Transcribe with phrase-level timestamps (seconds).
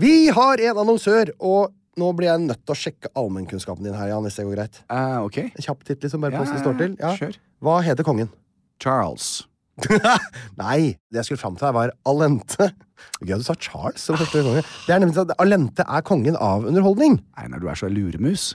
[0.00, 4.08] Vi har en annonsør, og nå blir jeg nødt til å sjekke allmennkunnskapen din her,
[4.14, 4.78] Jan, hvis det går greit.
[4.88, 5.38] Eh, ok.
[5.50, 6.94] En kjapp titt, liksom, bare Ja, ja, står til.
[7.00, 7.36] ja, kjør.
[7.60, 8.30] Hva heter kongen?
[8.80, 9.26] Charles.
[10.60, 12.70] Nei, det jeg skulle fram til her, var Alente.
[13.20, 14.64] Gøy at du sa Charles som første konge.
[14.86, 17.18] Det er nemlig sånn at Alente er kongen av underholdning.
[17.40, 18.54] Einar, du er så luremus.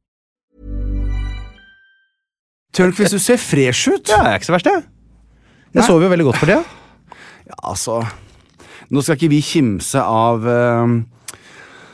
[2.75, 4.07] Tørnquist, du ser fresh ut.
[4.07, 4.83] Ja, det er ikke så verst, det.
[5.75, 6.59] Jeg sover jo veldig godt for det.
[7.47, 8.01] Ja, altså
[8.91, 10.93] Nå skal ikke vi kimse av uh,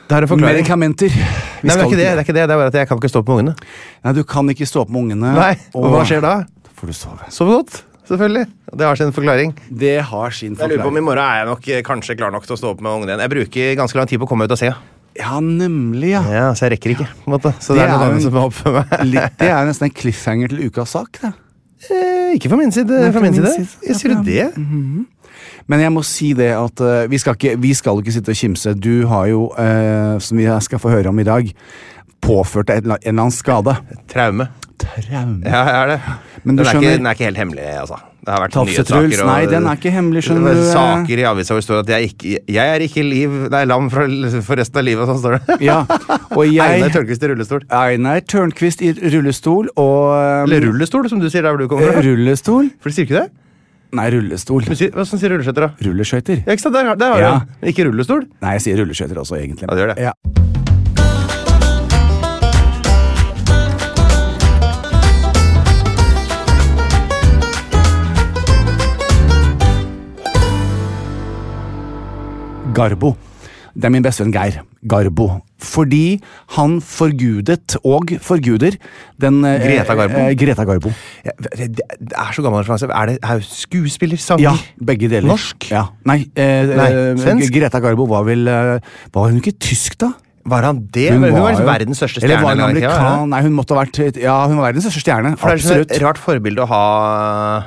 [0.08, 0.58] Det er en forklaring.
[0.58, 1.14] medikamenter.
[1.14, 2.06] Nei, men det er ikke det.
[2.06, 3.54] det er ikke det, det er bare at jeg kan ikke stå opp med ungene.
[4.06, 5.30] Nei, du kan ikke stå opp med ungene.
[5.38, 6.34] Nei, og hva skjer da?
[6.66, 7.30] Da får du sove.
[7.34, 7.80] Sove godt,
[8.10, 8.44] selvfølgelig.
[8.82, 9.54] Det har sin forklaring.
[9.70, 10.74] Det har sin forklaring.
[10.74, 12.60] Jeg lurer på om i morgen er jeg nok eh, kanskje klar nok til å
[12.62, 13.24] stå opp med ungene igjen.
[13.26, 14.78] Jeg bruker ganske lang tid på å komme ut av senga.
[15.18, 16.22] Ja, nemlig, ja.
[16.30, 17.08] Ja, så jeg rekker ikke.
[17.24, 17.52] på en måte.
[17.58, 18.96] Så Det det, er noen er andre som må opp for meg.
[19.10, 21.18] Litt, det er nesten en cliffhanger til ukas sak.
[21.22, 21.32] Det.
[21.90, 23.00] Eh, ikke fra min side.
[23.04, 23.54] Nei, fra min side.
[23.86, 24.48] Jeg sier du det?
[25.68, 28.40] Men jeg må si det at uh, vi, skal ikke, vi skal ikke sitte og
[28.40, 28.72] kimse.
[28.78, 31.50] Du har jo, uh, som vi skal få høre om i dag,
[32.24, 33.76] påført deg en eller annen skade.
[34.10, 34.48] Traume.
[34.80, 35.42] Traume.
[35.44, 35.98] Ja, jeg er det.
[36.44, 38.00] Men den, er ikke, den er ikke helt hemmelig, altså.
[38.28, 40.64] Det har vært Tafse-Truls, og, nei, den er ikke hemmelig, skjønner du.
[40.68, 43.88] Saker i avisa hvor det står at jeg, ikke, jeg er ikke liv, nei, lam
[43.88, 44.04] for,
[44.44, 45.56] for resten av livet, og sånn står det.
[45.64, 45.78] Ja,
[46.36, 47.64] og Einar jeg Tørnquist i rullestol.
[47.72, 51.88] Einar Tørnquist i rullestol og eh, Eller rullestol, som du sier der hvor du kommer
[51.94, 52.04] fra.
[52.04, 52.68] Rullestol?
[52.84, 53.26] For de sier ikke det?
[53.96, 54.68] Nei, rullestol.
[54.68, 55.88] Hva som sier rulleskøyter, da?
[55.88, 56.44] Rulleskøyter.
[56.44, 56.76] Ja, ikke sant?
[56.76, 57.34] Der, der har Ja.
[57.72, 58.28] Ikke rullestol?
[58.44, 59.64] Nei, jeg sier rulleskøyter også, egentlig.
[59.64, 60.10] Ja, det gjør det.
[60.10, 60.57] Ja.
[72.78, 73.14] Garbo.
[73.78, 74.62] Det er min bestevenn Geir.
[74.88, 75.28] Garbo.
[75.62, 76.20] Fordi
[76.56, 78.76] han forgudet, og forguder,
[79.20, 80.18] den eh, Greta Garbo?
[80.22, 80.92] eh, Greta Garbo.
[81.26, 81.82] Ja, det,
[82.14, 82.86] er så gammel referanse.
[82.90, 84.48] Er det er skuespiller, sanger?
[84.48, 85.26] Ja, begge deler.
[85.30, 85.68] Norsk?
[85.70, 85.84] Ja.
[86.06, 87.52] Nei, eh, Nei, eh, svensk?
[87.54, 88.78] Greta Garbo var vel eh,
[89.14, 90.12] Var hun ikke tysk, da?
[90.48, 91.06] Var han det?
[91.12, 92.42] Hun Hun, hun var var liksom jo- verdens største Eller stjerne.
[92.42, 93.20] var hun eller var amerikan...
[93.22, 93.28] det?
[93.34, 95.32] Nei, hun måtte ha vært Ja, hun var verdens største stjerne.
[95.38, 95.88] For det er Absolutt.
[95.88, 96.82] sånn et rart forbilde å ha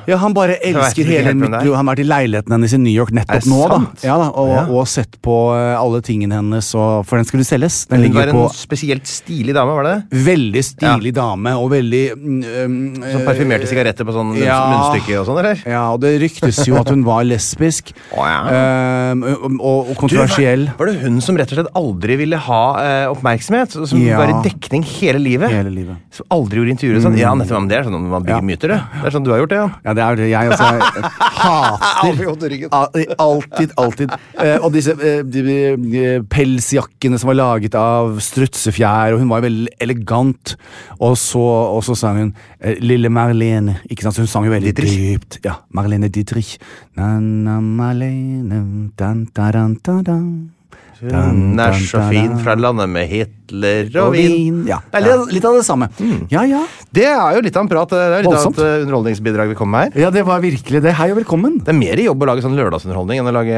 [0.08, 1.76] Ja, Han bare elsker hele mikro.
[1.76, 3.80] Han har vært i leiligheten hennes i New York nettopp nå, da.
[4.06, 4.66] Ja, da og, Ja.
[4.70, 7.86] og sett på eh, alle tingene hennes, og, for den skulle selges.
[7.88, 10.24] Den Hun var en på spesielt stilig dame, var det det?
[10.26, 14.60] Veldig stilig dame, og veldig mm, um, Som parfymerte sigaretter på sånn Ja.
[14.72, 15.62] munnstykke og sånn, eller?
[15.66, 17.94] Ja, og det ryktes jo at hun var lesbisk.
[18.18, 18.42] oh, ja.
[18.50, 19.14] eh,
[19.60, 20.66] og, og kontroversiell.
[20.66, 24.00] Du, var, var det hun som rett og slett aldri ville ha eh, oppmerksomhet, som
[24.00, 24.18] Ja.
[24.18, 25.50] var i dekning hele livet.
[25.52, 25.98] Hele livet.
[26.12, 27.02] Som aldri gjorde intervjuer.
[27.02, 27.18] Sånn.
[27.18, 28.42] Ja, nettopp, det er sånn man bygger Ja.
[28.42, 28.80] myter, det.
[29.02, 29.74] Det er sånn du har gjort det, Jan.
[29.86, 30.30] Ja, det er det.
[30.32, 30.82] Jeg også jeg
[31.42, 34.12] hater Alltid, alltid.
[34.40, 35.42] Eh, og disse eh, de,
[35.78, 40.56] de, pelsjakkene som var laget av strutsefjær, og hun var jo veldig elegant.
[41.00, 43.80] Og så, og så sang hun eh, Lille Marlene.
[43.90, 44.16] Ikke sant?
[44.16, 44.98] Så hun sang jo veldig Dietrich.
[45.20, 45.40] dypt.
[45.46, 46.58] Ja, Marlene Dietrich.
[46.98, 48.64] Na, na, Marlene,
[49.00, 50.26] dan, da, dan, da, dan.
[51.02, 54.60] Hun er så fin fra landet med Hitler og vin.
[54.70, 55.88] Ja, det er litt, av det samme.
[56.30, 56.62] Ja, ja.
[56.94, 57.90] Det er jo litt av en prat.
[57.90, 58.60] Det er litt Voldsomt.
[58.62, 60.04] av et eh, underholdningsbidrag vi kommer med her.
[60.06, 60.94] Ja, det var virkelig det.
[61.00, 61.58] Hei og velkommen.
[61.66, 63.58] Det er mer jobb å lage sånn lørdagsunderholdning enn å lage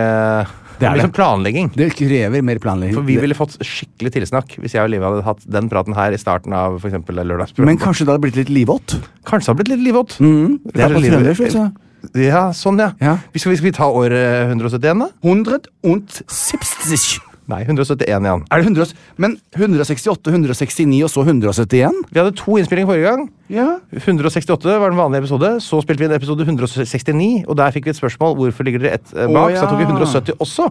[0.79, 1.71] Det er liksom planlegging.
[1.75, 2.95] Det krever mer planlegging.
[2.95, 6.15] For vi ville fått skikkelig tilsnakk hvis jeg og Live hadde hatt den praten her
[6.15, 7.75] i starten av for lørdagsprogrammet.
[7.75, 8.95] Men kanskje det hadde blitt litt livått?
[9.27, 10.15] Kanskje det hadde blitt litt livått.
[10.23, 11.71] Mm, det er på livet- du.
[12.19, 12.89] Ja, sånn, ja.
[12.99, 13.13] Ja.
[13.31, 15.07] Vi skal, vi skal vi ta år eh, 171, da?
[15.23, 18.43] 170 Nei, 171 igjen.
[18.51, 21.91] Er det 100, Men 168, 169 og så 171?
[22.11, 23.25] Vi hadde to innspillinger forrige gang.
[23.51, 23.65] Ja.
[23.91, 25.49] 168 var den vanlige episode.
[25.61, 28.93] Så spilte vi en episode 169, og der fikk vi et spørsmål hvorfor ligger dere
[28.99, 29.43] ett eh, bak.
[29.43, 29.59] Oh, ja.
[29.59, 30.69] Så tok vi 170 også.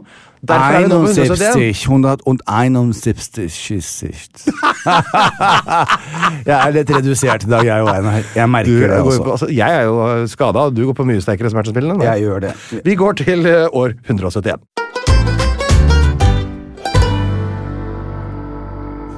[0.48, 1.84] Derfor er det 171.
[1.84, 2.22] 171
[6.46, 7.88] Jeg er litt redusert i dag, jeg òg.
[8.34, 9.00] Jeg Du, det.
[9.00, 9.22] også.
[9.22, 12.04] på, altså, jeg er jo skada, og du går på mye sterkere smertespillende.
[12.04, 12.52] Jeg gjør det.
[12.84, 14.81] Vi går til eh, år 171.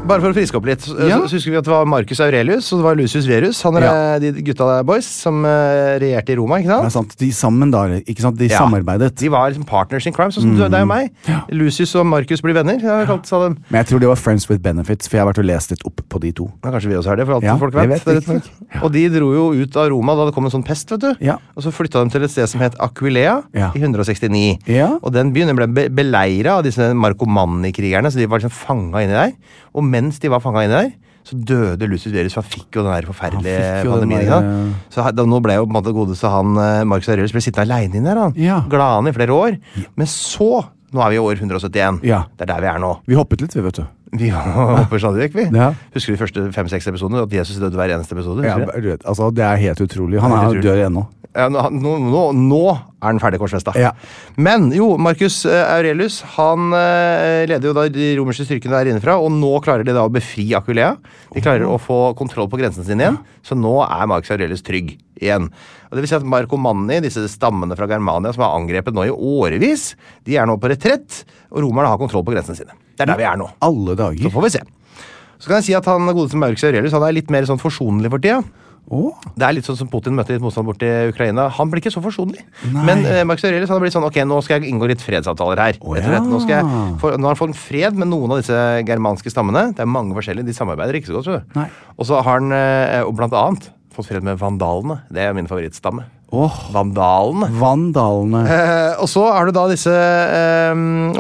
[0.05, 1.17] Bare for å friske opp litt, så, Ja.
[1.25, 3.63] så husker vi at det var Marcus Aurelius og det var Lucius Verus.
[3.65, 3.93] Han er Ja.
[4.17, 6.57] eh, de gutta der, boys, som eh, regjerte i Roma.
[6.61, 7.09] ikke Det er sant?
[7.13, 7.17] sant.
[7.17, 7.85] De sammen, da.
[8.05, 8.37] Ikke sant?
[8.37, 8.59] De Ja.
[8.59, 9.15] samarbeidet.
[9.17, 11.11] De var liksom partners in crime, sånn som du, deg og meg.
[11.51, 12.79] Lucius og Marcus blir venner.
[12.79, 13.57] Jeg har kalt sa dem.
[13.71, 15.81] Men jeg tror det var Friends with Benefits, for jeg har vært og lest litt
[15.87, 16.53] opp på de to.
[16.63, 17.89] Ja, kanskje vi også er det, for alt Ja, folk vet.
[17.89, 20.67] vet det vet Og de dro jo ut av Roma da det kom en sånn
[20.67, 21.15] pest, vet du.
[21.25, 21.39] Ja.
[21.57, 23.71] Og så flytta de til et sted som het Aquilea Ja.
[23.75, 24.59] i 169.
[24.67, 24.99] Ja.
[25.03, 29.15] Og den byen ble be beleira av disse Marcomanni-krigerne, så de var liksom fanga inni
[29.17, 29.33] der.
[29.75, 30.93] Og mens de var fanga inni der,
[31.25, 34.27] så døde Lucius Verus, for han fikk jo den der forferdelige pandemien.
[34.27, 34.41] ikke?
[34.93, 38.11] Så da, nå ble jo måte godeste han eh, Marcus Aurelius ble sittende aleine inni
[38.11, 38.35] der, han.
[38.37, 38.59] Ja.
[38.69, 39.61] Glade i flere år.
[39.97, 42.05] Men så Nå er vi i år 171.
[42.07, 42.21] Ja.
[42.39, 42.93] Det er der vi er nå.
[43.11, 43.87] Vi hoppet litt, vi, vet du.
[44.15, 45.49] Vi hopper stadig vekk, vi.
[45.59, 45.73] Ja.
[45.95, 47.25] Husker du de første fem-seks episodene?
[47.27, 48.47] At Jesus døde hver eneste episode?
[48.47, 50.23] Ja, vet, altså, det er helt utrolig.
[50.23, 51.07] Han er helt dør ennå.
[51.35, 51.65] Ja, nå,
[51.99, 52.61] nå, nå,
[53.03, 53.73] er den ferdig korsfesta.
[53.79, 53.91] Ja.
[54.39, 59.17] Men jo, Marcus eh, Aurelius han eh, leder jo da de romerske styrkene der innenfra,
[59.19, 60.93] og nå klarer de da å befri Akulea.
[61.35, 64.95] De klarer å få kontroll på grensen sin igjen, så nå er Marcus Aurelius trygg
[65.19, 65.51] igjen.
[65.91, 69.15] Og det vil si at Marcomanni, disse stammene fra Germania som er angrepet nå i
[69.15, 69.91] årevis,
[70.29, 72.79] de er nå på retrett, og romerne har kontroll på grensene sine.
[72.95, 73.49] Det er der vi er nå.
[73.65, 74.23] Alle dager.
[74.25, 74.65] Så får vi se.
[75.39, 78.13] Så kan jeg si at han godeste Marcus Aurelius han er litt mer sånn forsonlig
[78.13, 78.43] for tida.
[78.93, 79.17] Oh.
[79.33, 81.47] Det er litt sånn som Putin møtte litt motstand borti Ukraina.
[81.57, 82.43] Han blir ikke så forsonlig.
[82.69, 82.83] Nei.
[82.85, 85.79] Men eh, Marcus Aurelius hadde blitt sånn Ok, nå skal jeg inngå litt fredsavtaler her.
[85.81, 86.21] Oh, ja.
[86.21, 88.59] Nå, skal jeg, for, nå har han fått en fred med noen av disse
[88.89, 89.71] germanske stammene.
[89.73, 91.31] Det er mange forskjellige, de samarbeider ikke så godt.
[91.31, 91.79] tror du.
[91.97, 95.01] Og så har han eh, og blant annet fått fred med vandalene.
[95.13, 96.05] Det er min favorittstamme.
[96.35, 97.49] Åh, Vandalene.
[97.61, 98.41] Vandalene.
[98.51, 100.73] Eh, og så har du da disse eh,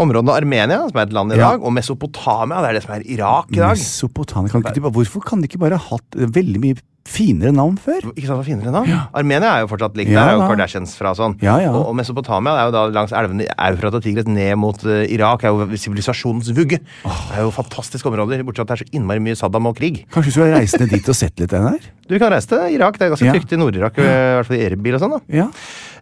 [0.02, 1.52] områdene Armenia, som er et land i Ja.
[1.55, 3.76] dag, og Mesopotamia, det er det som er Irak i dag.
[3.78, 4.50] Mesopotamia.
[4.50, 8.10] Kan ikke de, hvorfor kan de ikke bare ha hatt veldig mye finere navn før?
[8.14, 9.00] Ikke sant, finere finere Ja.
[9.14, 10.08] Armenia er jo fortsatt lik.
[10.08, 10.48] Ja, der er jo da.
[10.52, 11.36] Kardashians fra sånn.
[11.44, 11.72] Ja, ja.
[11.74, 15.44] Og, og Mesopotamia er jo da langs elvene Eufrat og Tigret ned mot uh, Irak.
[15.44, 16.80] er jo sivilisasjonens vugge.
[16.80, 19.76] Det er jo fantastiske områder, bortsett fra at det er så innmari mye Saddam og
[19.80, 20.04] krig.
[20.14, 21.90] Kanskje du skal reise ned dit og sett litt den der?
[22.04, 24.64] Du kan reise til Irak, det er ganske trygt i Nord-Irak, i hvert fall i
[24.66, 25.14] Erbil og sånn.
[25.16, 25.20] da.
[25.32, 25.48] Ja.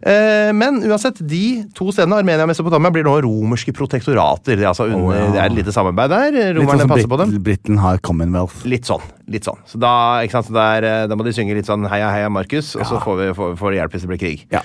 [0.03, 4.57] Eh, men uansett, de to stedene, Armenia og Mesopotamia, blir nå romerske protektorater.
[4.59, 6.39] Det er, altså under, oh, det er et lite samarbeid der.
[6.41, 7.37] Sånn Romerne passer på dem.
[7.39, 8.65] Brit Britain har Commonwealth.
[8.67, 9.03] Litt sånn.
[9.33, 9.61] Litt sånn.
[9.69, 9.93] Så da,
[10.31, 13.19] så der, eh, da må de synge litt sånn heia, heia, Markus, og så får
[13.19, 14.45] vi får, får hjelp hvis det blir krig.
[14.53, 14.63] Ja.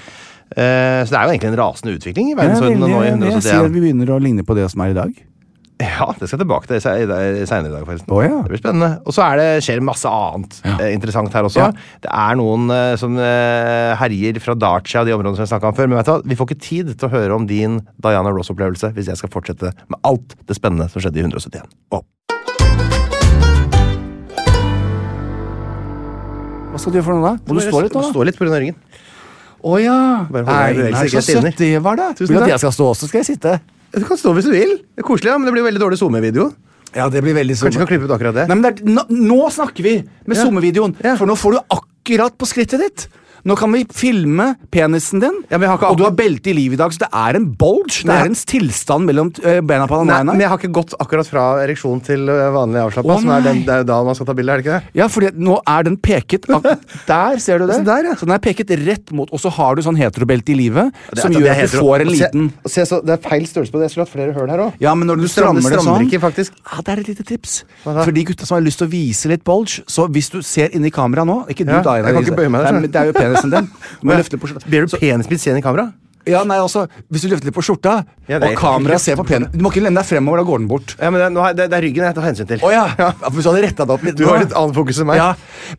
[0.48, 3.42] Uh, så det er jo egentlig en rasende utvikling i verdensordenen nå i veldig- jeg
[3.44, 5.18] sier at vi begynner å ligne på det som er i dag.
[5.78, 8.10] Ja, det skal jeg tilbake til seinere i dag- forresten.
[8.10, 8.40] Oh, ja.
[8.42, 9.00] Det blir spennende.
[9.06, 11.60] Og så er det, skjer det masse annet eh, interessant her også.
[11.60, 11.70] Ja.
[12.02, 15.70] Det er noen eh, som eh, herjer fra Dacia og de områdene som jeg snakka
[15.70, 15.86] om før.
[15.86, 18.90] Men vet du hva, vi får ikke tid til å høre om din Diana Ross-opplevelse
[18.96, 21.70] hvis jeg skal fortsette med alt det spennende som skjedde i 171.
[21.94, 22.02] Å.
[26.78, 27.50] Hva skal du gjøre for noe, da?
[27.50, 28.10] Må du stå litt nå, da?
[28.14, 28.76] Stå litt av ryggen.
[29.66, 29.94] Å ja!
[30.30, 32.12] Nei, så søtt det var, da.
[32.14, 32.52] Tusen takk.
[32.52, 33.56] jeg skal stå også, skal jeg sitte.
[33.96, 34.76] Du kan stå hvis du vil.
[34.94, 36.52] Det er koselig, ja, men det blir veldig dårlig SoMe-video.
[36.94, 38.44] Ja, det blir veldig Kanskje vi kan klippe ut akkurat det.
[38.48, 40.44] Nei, men det er, nå, nå snakker vi med Ja.
[40.46, 41.16] SoMe-videoen, Ja.
[41.18, 43.08] for nå får du akkurat på skrittet ditt.
[43.46, 46.92] Nå kan vi filme penisen din, Ja, og du har belte i livet i dag,
[46.92, 48.02] så det er en bulge.
[48.04, 51.26] Det er en tilstand mellom eh, bena på den men jeg har ikke gått akkurat
[51.28, 53.14] fra ereksjon til ø, vanlig avslappa.
[53.14, 54.92] oh, som er den, det er da man skal ta bilde, er det ikke det?
[54.98, 56.48] Ja, fordi nå er den peket
[57.08, 57.76] Der, ser du det?
[57.78, 58.14] Så, der, ja.
[58.18, 61.22] Så den er peket rett mot Og så har du sånn heterobelte i livet, Det
[61.22, 63.46] som det gjør at du får en se- liten og se, så, Det er feil
[63.48, 63.88] størrelse på det.
[63.88, 64.72] Jeg skulle hatt flere høl her òg.
[64.82, 66.58] Ja, men når du strammer- strammer det sånn ikke, faktisk.
[66.64, 67.56] Ja, Det er et lite tips.
[67.84, 70.74] For de gutta som har lyst til å vise litt bulge, så hvis du ser
[70.74, 72.96] inni i kameraet nå Ikke du, Ja, da, jeg kan ikke bøye meg der, det,
[72.96, 73.70] er, er jo penisen din.
[74.02, 74.68] Du må løfte på skjorta.
[74.68, 75.88] Ber du penisen min se inn i kamera?
[76.28, 79.24] Ja, nei, altså, Hvis du løfter litt på skjorta, Ja, er og kameraet ser på
[79.24, 80.92] penis Du må ikke lene deg fremover, da går den bort.
[81.00, 82.60] Ja, men det, nå det, det er ryggen jeg tar hensyn til.
[82.66, 82.82] Oh, ja.
[82.98, 83.06] ja.
[83.32, 85.20] Hvis du hadde retta deg opp litt Du har litt annet fokus enn meg.
[85.22, 85.30] Ja,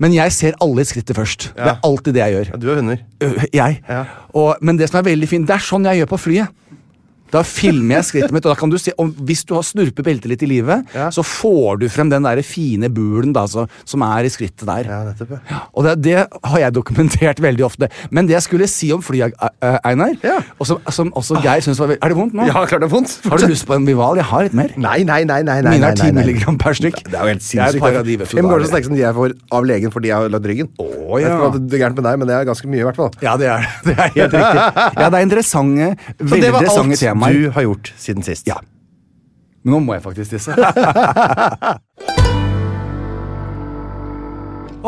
[0.02, 1.52] Men jeg ser alle i skrittet først.
[1.54, 2.50] Det er alltid det jeg gjør.
[2.56, 3.04] Ja, Du er hunder.
[3.28, 3.78] Øh, Jeg.
[3.90, 4.02] Ja.
[4.34, 6.56] Og, men det som er veldig fint, det er sånn jeg gjør på flyet.
[7.32, 10.06] Da filmer jeg skrittet mitt, og da kan du se om Hvis du har snurpet
[10.06, 11.10] beltet litt i livet, Ja.
[11.14, 14.88] så får du frem den der fine bulen da, så, som er i skrittet der.
[14.90, 15.40] Ja, nettopp, ja.
[15.50, 17.90] Ja, og det, det har jeg dokumentert veldig ofte.
[18.12, 20.40] Men det jeg skulle si om flyet, eh, Einar, Ja.
[20.60, 22.48] og som, som også Geir syns var veldig Er det vondt nå?
[22.50, 23.14] Ja, klart det er vondt.
[23.30, 24.18] Har du lyst på en Vival?
[24.20, 24.74] Jeg har litt mer.
[24.78, 25.42] Nei, nei, nei.
[25.44, 26.26] nei, nei, Mine er nei, 10 nei, nei.
[26.26, 27.04] milligram per stykk.
[27.06, 28.28] Det er jo helt sinnssykt.
[28.34, 30.46] Fem er ganger så sterke som de jeg får av legen fordi jeg har lagt
[30.50, 30.70] ryggen.
[30.80, 32.88] Å, Jeg vet ikke det er gærent med deg, men det er ganske mye, i
[32.90, 33.12] hvert fall.
[33.24, 33.96] Ja, det er det.
[33.98, 34.66] er helt riktig.
[35.00, 37.34] Ja, det er interessante, veldig interessante alt temaer.
[37.34, 38.48] du har gjort siden sist.
[38.48, 38.60] Ja.
[39.64, 40.56] Men nå må jeg faktisk tisse.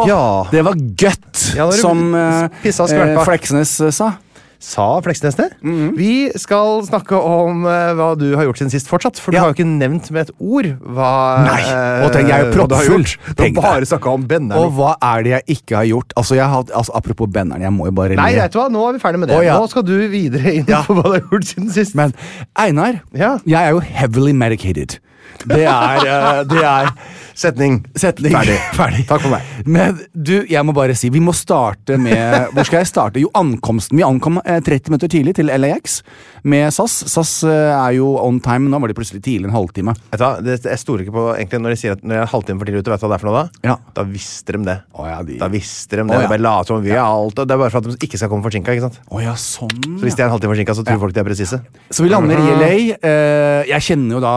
[0.08, 0.48] Ja.
[0.52, 4.14] Det var godt, Ja, som eh, Fleksnes eh, sa.
[4.62, 5.48] Sa Fleksnes det?
[5.66, 5.96] Mhm.
[5.98, 9.18] Vi skal snakke om uh, hva du har gjort siden sist fortsatt.
[9.18, 9.40] For Ja.
[9.40, 11.14] du har jo ikke nevnt med et ord hva
[11.48, 13.08] Nei, eh, og tenk, jeg er jo proppfull.
[13.36, 14.62] Du har bare snakka om benneren.
[14.62, 16.14] Og hva er det jeg ikke har gjort?
[16.16, 18.86] Altså, jeg har, altså Apropos banneren, jeg må jo bare Nei, vet du hva, nå
[18.90, 19.38] er vi ferdig med det.
[19.40, 19.58] Oh, ja.
[19.58, 20.84] Nå skal du videre inn Ja.
[20.86, 21.96] på hva du har gjort siden sist.
[21.98, 22.14] Men
[22.56, 23.40] Einar, Ja.
[23.44, 25.00] jeg er jo heavily medicated.
[25.48, 26.94] Det er, eh, det er
[27.42, 27.78] Setning.
[27.98, 28.34] Setning.
[28.36, 28.58] Ferdig.
[28.76, 29.04] Ferdig.
[29.10, 29.46] Takk for meg.
[29.66, 33.22] Men du, jeg må bare si, vi må starte med Hvor skal jeg starte?
[33.24, 33.98] Jo, ankomsten.
[33.98, 36.02] Vi ankom eh, 30 minutter tidlig til LAX
[36.44, 37.00] med SAS.
[37.10, 38.68] SAS eh, er jo on time.
[38.70, 39.96] Nå var det plutselig tidlig, en halvtime.
[40.12, 42.34] Vet du Jeg stoler ikke på egentlig når de sier at når jeg er en
[42.36, 42.94] halvtime for tidlig ute.
[42.94, 43.70] Vet du hva det er for noe da?
[43.72, 43.78] Ja.
[43.98, 44.78] Da visste de det.
[44.92, 46.12] Å ja, de- Da visste de det.
[46.12, 46.28] Å, ja.
[46.28, 47.40] De bare later som vi er alt.
[47.42, 48.76] Det er bare for at de ikke skal komme forsinka.
[48.76, 49.00] ikke sant?
[49.08, 49.74] Å ja, sånn.
[49.98, 51.62] Så hvis de er en halvtime forsinka, så tror folk de er presise.
[51.90, 52.72] Så vi lander i LA.
[53.00, 54.36] Eh, jeg kjenner jo da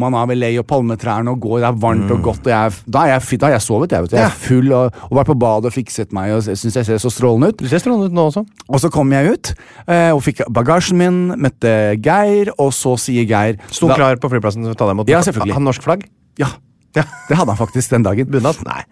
[0.00, 1.60] aromaen av LA og palmetrærne og går.
[1.60, 2.46] Det er varmt og godt.
[2.46, 4.04] Og jeg, da, er jeg, har jeg sovet, jeg.
[4.04, 4.16] vet du.
[4.16, 7.02] Jeg er full og, og vært på badet og fikset meg og syns jeg ser
[7.02, 7.60] så strålende ut.
[7.60, 8.44] Du ser strålende ut nå også.
[8.68, 9.52] Og så kom jeg ut
[9.86, 14.64] eh, og fikk bagasjen min, møtte Geir, og så sier Geir Sto klar på flyplassen
[14.66, 15.12] til å ta deg imot.
[15.12, 15.58] Ja, selvfølgelig.
[15.58, 16.08] Han norsk flagg?
[16.40, 16.54] Ja.
[16.94, 17.04] Det
[17.36, 18.30] hadde han faktisk den dagen.
[18.30, 18.58] Bunad?
[18.66, 18.82] Nei.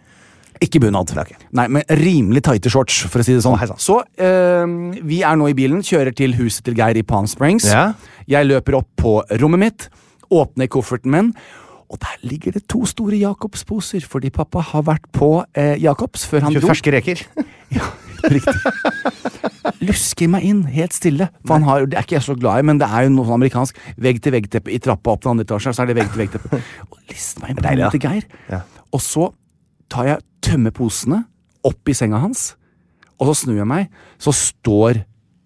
[0.63, 1.13] Ikke bunad.
[1.55, 3.55] Nei, men rimelig tighte shorts, for å si det sånn.
[3.55, 4.67] Å, så eh,
[5.07, 7.69] vi er nå i bilen, kjører til huset til Geir i Palm Springs.
[7.71, 7.93] Ja.
[8.29, 9.89] Jeg løper opp på rommet mitt,
[10.31, 11.33] åpner kofferten min.
[11.89, 16.45] Og der ligger det to store Jacobs-poser, fordi pappa har vært på eh, Jacobs før
[16.45, 16.69] han dro.
[16.69, 17.25] ferske reker.
[17.69, 17.85] Ja,
[18.25, 18.55] riktig.
[19.85, 21.27] Lusker meg inn, helt stille.
[21.45, 23.29] For han har, Det er ikke jeg så glad i, men det er jo noe
[23.29, 25.75] sånn amerikansk vegg-til-vegg-teppe i trappa opp til andre etasje.
[25.77, 26.61] Så er det vegg-til-vegg-teppe.
[26.89, 28.25] Og lister meg inn på rommet til Geir.
[28.49, 28.63] Ja.
[28.97, 29.29] Og så
[29.93, 31.21] tar jeg tømmer posene
[31.69, 32.55] opp i senga hans,
[33.19, 33.93] og så snur jeg meg,
[34.23, 35.03] så står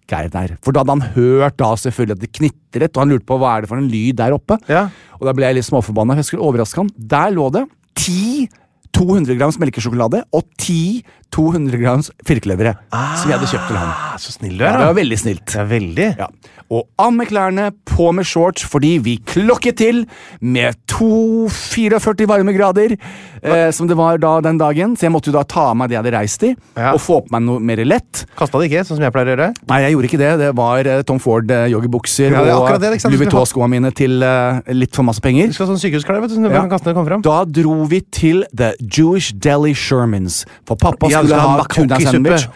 [0.09, 0.55] Geir der.
[0.63, 3.53] For da hadde han hørt da selvfølgelig at det knitret, og han lurte på hva
[3.55, 4.57] er det for en lyd der oppe.
[4.71, 4.87] Ja.
[5.19, 6.91] Og da ble jeg litt småforbanna, for jeg skulle overraske han.
[6.97, 7.63] Der lå det
[7.99, 8.49] ti
[8.93, 11.01] 200 grams melkesjokolade og ti
[11.33, 13.89] 200 grams firkløvere som jeg hadde kjøpt til han.
[13.93, 15.55] Ah, så snill du Ja, er, det var veldig snilt.
[15.57, 16.09] Ja, veldig.
[16.21, 16.27] Ja.
[16.73, 20.03] Og av med klærne, på med shorts, fordi vi klokket til
[20.41, 22.95] med 244 varmegrader,
[23.43, 24.95] eh, som det var da den dagen.
[24.97, 26.93] Så jeg måtte jo da ta av meg det jeg hadde reist i, Ja.
[26.93, 28.25] og få på meg noe mer lett.
[28.37, 29.49] Kasta det ikke, sånn som jeg pleier å gjøre?
[29.69, 30.31] Nei, jeg gjorde ikke det.
[30.43, 32.93] Det var eh, Tom Ford eh, joggebukser Ja, og det.
[33.05, 35.47] Louis Vuitton-skoa mine til eh, litt for masse penger.
[35.47, 36.61] Du skal ha sånn sykehusklær vet du, som du Ja.
[36.61, 37.21] kan kaste når du kommer fram.
[37.25, 40.43] Da dro vi til The Jewish Deli Shermans.
[40.65, 41.97] For pappa Ja, du skulle ha tuna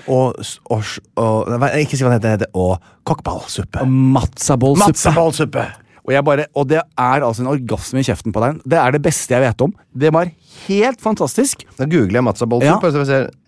[0.07, 3.83] og, og, og, og Ikke si hva det heter og kokkballsuppe.
[3.87, 4.93] Matzabollsuppe.
[4.93, 5.65] Matzeballsuppe.
[6.07, 8.61] Og, jeg bare, og det er altså en orgasme i kjeften på deg.
[8.63, 9.73] Det er det beste jeg vet om.
[9.91, 10.29] Det var
[10.67, 11.65] helt fantastisk.
[11.75, 12.23] Da googler jeg
[12.63, 12.77] Ja.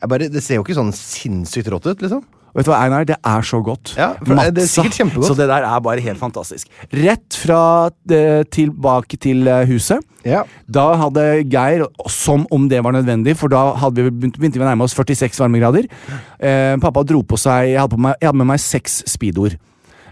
[0.01, 2.23] jeg bare- Det ser jo ikke sånn sinnssykt rått ut, liksom.
[2.55, 3.05] Vet du hva, Einar?
[3.07, 3.93] Det er så godt.
[3.97, 5.29] Ja, for det er sikkert kjempegodt.
[5.29, 6.69] Så det der er bare helt fantastisk.
[6.93, 7.61] Rett fra
[8.11, 10.05] eh, tilbake til eh, huset.
[10.27, 10.43] Ja.
[10.67, 14.65] Da hadde Geir, som om det var nødvendig, for da hadde vi begynt, begynte vi
[14.65, 15.87] å nærme oss 46 varmegrader.
[16.39, 19.55] Eh, pappa dro på seg Jeg hadde, på meg, jeg hadde med meg seks speedoer.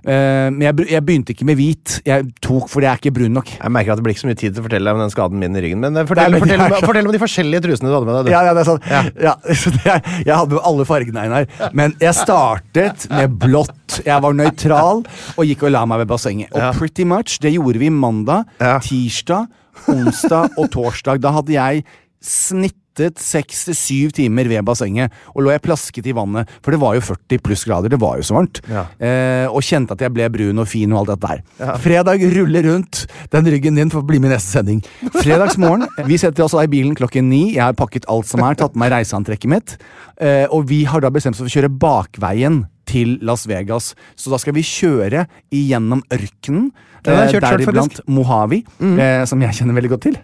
[0.07, 1.97] Eh, men jeg, jeg begynte ikke med hvit.
[2.07, 3.49] Jeg tok, For jeg er ikke brun nok.
[3.57, 5.11] Jeg merker at det blir ikke så mye tid til å fortelle deg om den
[5.11, 5.81] skaden min i ryggen.
[5.83, 8.17] Men eh, fortell, Nei, men fortell, om- fortell om de forskjellige trusene du hadde med
[8.29, 8.31] deg.
[8.31, 8.87] Ja, ja, det er sant.
[8.87, 9.03] Ja.
[9.27, 9.35] Ja.
[10.29, 11.49] jeg hadde jo alle fargene, Einar.
[11.75, 13.99] Men jeg startet med blått.
[14.07, 15.03] Jeg var nøytral
[15.35, 16.51] og gikk og la meg ved bassenget.
[16.55, 18.47] Og pretty much, det gjorde vi mandag,
[18.87, 19.47] tirsdag,
[19.91, 21.19] onsdag og torsdag.
[21.23, 21.83] Da hadde jeg
[22.23, 26.73] snittet sittet seks til syv timer ved bassenget og lå jeg plasket i vannet, for
[26.73, 28.61] det var jo 40 pluss grader, det var jo så varmt.
[28.69, 28.85] Ja.
[28.97, 31.75] Eh, og kjente at jeg ble brun og fin og alt dette der.
[31.83, 34.81] Fredag ruller rundt den ryggen din for å bli med i neste sending.
[35.19, 37.43] Fredagsmorgen, vi setter oss i bilen klokken ni.
[37.55, 39.77] Jeg har pakket alt som er, tatt med meg reiseantrekket mitt.
[40.21, 43.93] Eh, og vi har da bestemt oss for å kjøre bakveien til Las Vegas.
[44.15, 46.71] Så da skal vi kjøre igjennom ørkenen.
[47.07, 50.19] Eh, Deriblant Mojave, eh, som jeg kjenner veldig godt til.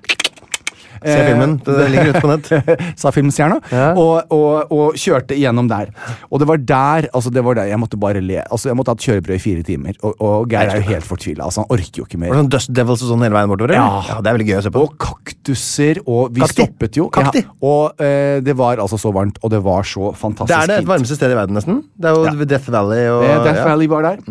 [1.05, 1.55] Se filmen.
[1.65, 2.49] Det ligger ute på nett.
[3.01, 3.89] sa filmstjerna, Ja.
[3.99, 5.91] og, og, og kjørte igjennom der.
[6.31, 8.41] Og det var der altså det var der, Jeg måtte bare le.
[8.49, 11.07] Altså Jeg måtte ha et kjørebrød i fire timer, og, og Geir er jo helt
[11.07, 11.45] fortvila.
[11.49, 12.33] Altså, han orker jo ikke Var mer.
[12.33, 13.75] det sånn Dust Devils og sånn hele veien bortover?
[13.77, 13.87] Ja.
[14.09, 14.83] ja, Det er veldig gøy å se på.
[14.87, 16.61] Og kaktuser, og vi Kakti.
[16.67, 17.09] stoppet jo.
[17.13, 17.43] Kakti.
[17.45, 20.69] Ja, og eh, det var altså så varmt, og det var så fantastisk fint.
[20.69, 21.81] Det er det varmeste stedet i verden, nesten.
[21.97, 22.45] Det er jo.
[22.53, 23.63] Death Valley og Eh, Death.
[23.67, 24.21] Valley var der.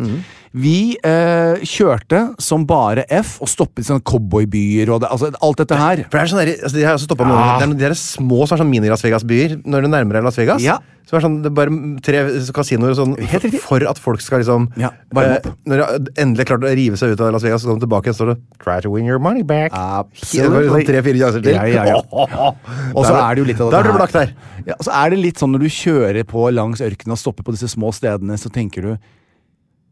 [0.53, 5.61] Vi eh, kjørte som bare F og stoppet i sånne cowboybyer og det, altså, alt
[5.63, 6.03] dette her.
[6.05, 7.45] For det er sånn der, altså, De har også stoppa Ja.
[7.57, 10.37] Det er de er små som er sånn mini-Las Vegas-byer når du nærmer deg Las
[10.37, 10.61] Vegas.
[10.61, 10.77] Ja.
[11.09, 11.73] Så er sånn, det er bare
[12.05, 12.19] tre
[12.55, 16.69] kasinoer sånn Helt for at folk skal liksom Ja, bare eh, Når de endelig klarte
[16.69, 18.77] å rive seg ut av Las Vegas, så kommer de tilbake og står det 'Try
[18.85, 19.73] to win your money back'.
[19.73, 21.57] Var sånn tre-fire sjanser til.
[21.57, 22.53] Ja, ja, ja.
[22.95, 24.31] Og så er det jo litt av er det blakt Der.
[24.69, 27.57] Ja, så er det litt sånn når du kjører på langs ørkenen og stopper på
[27.57, 28.95] disse små stedene, så tenker du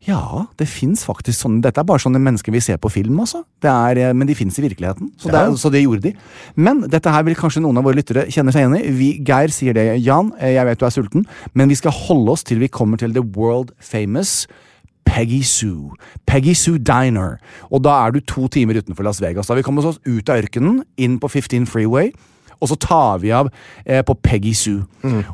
[0.08, 3.44] ja, det fins faktisk sånne Dette er bare sånne mennesker vi ser på film, altså.
[3.62, 5.12] Det men de fins i virkeligheten.
[5.18, 5.46] Så Ja.
[5.50, 6.14] det, så det gjorde de.
[6.56, 8.92] Men dette her vil kanskje noen av våre lyttere kjenne seg igjen i.
[8.98, 10.02] Vi, Geir sier det.
[10.02, 12.98] Jan, eh, jeg vet du er sulten, men vi skal holde oss til vi kommer
[12.98, 14.48] til the world famous
[15.06, 15.92] Peggy Sue.
[16.26, 17.38] Peggy Sue Diner.
[17.72, 19.48] Og da er du to timer utenfor Las Vegas.
[19.48, 22.12] Da har vi kommet oss ut av ørkenen, inn på 15 Freeway.
[22.62, 23.50] Og så tar vi av
[23.86, 24.86] eh, på Peggy Sue.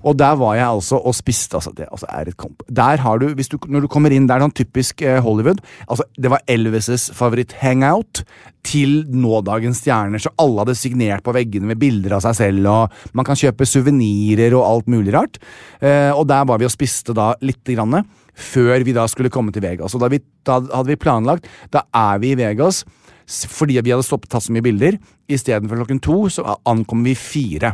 [0.01, 2.63] Og der var jeg altså og spiste altså det altså er et komp.
[2.71, 6.05] Der har du, hvis du, Når du kommer inn der, sånn typisk eh, Hollywood altså
[6.17, 8.23] Det var Elvis' favoritt-hangout
[8.67, 10.21] til nådagens stjerner.
[10.21, 13.67] Så alle hadde signert på veggene med bilder av seg selv, og man kan kjøpe
[13.67, 15.39] suvenirer og alt mulig rart.
[15.79, 18.01] Eh, og der var vi og spiste da lite grann
[18.37, 19.95] før vi da skulle komme til Vegas.
[19.95, 22.83] Og da, vi, da hadde vi planlagt Da er vi i Vegas
[23.27, 24.95] fordi vi hadde stoppet tatt så mye bilder.
[25.27, 27.73] Istedenfor klokken to så ankom vi fire.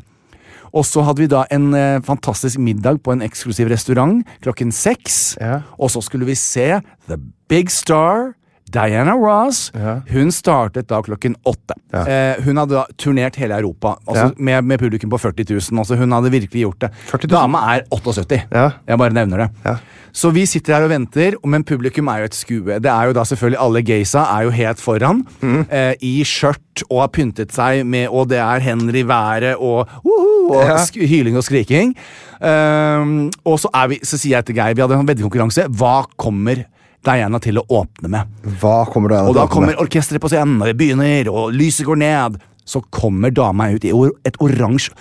[0.73, 5.35] Og så hadde vi da en eh, fantastisk middag på en eksklusiv restaurant klokken seks.
[5.41, 5.61] Ja.
[5.77, 7.19] Og så skulle vi se The
[7.49, 8.33] Big Star.
[8.73, 9.99] Diana Ross Ja.
[10.11, 11.75] hun startet da klokken åtte.
[11.93, 12.03] Ja.
[12.05, 14.31] Eh, hun hadde turnert hele Europa altså Ja.
[14.37, 15.79] med, med publikum på 40 000.
[15.79, 16.91] Altså hun hadde virkelig gjort det.
[17.29, 18.41] Dama er 78.
[18.51, 18.69] Ja.
[18.87, 19.77] Jeg bare nevner det.
[20.13, 22.75] Så vi sitter her og venter, men publikum er jo et skue.
[22.79, 25.65] Det er jo da selvfølgelig Alle gaysa er jo helt foran, Mm.
[25.71, 29.87] eh, i skjørt og har pyntet seg med Og det er hender i været og,
[30.05, 31.95] uhu, og hyling og skriking.
[32.43, 36.65] Um, og så, vi, så sier jeg til Geir, vi hadde en veddekonkurranse, hva kommer
[37.03, 38.39] Diana til å åpne med?
[38.61, 41.99] Hva kommer du Og da kommer orkesteret på scenen, og det begynner, og lyset går
[41.99, 42.39] ned.
[42.63, 44.93] Så kommer dama ut i or et oransje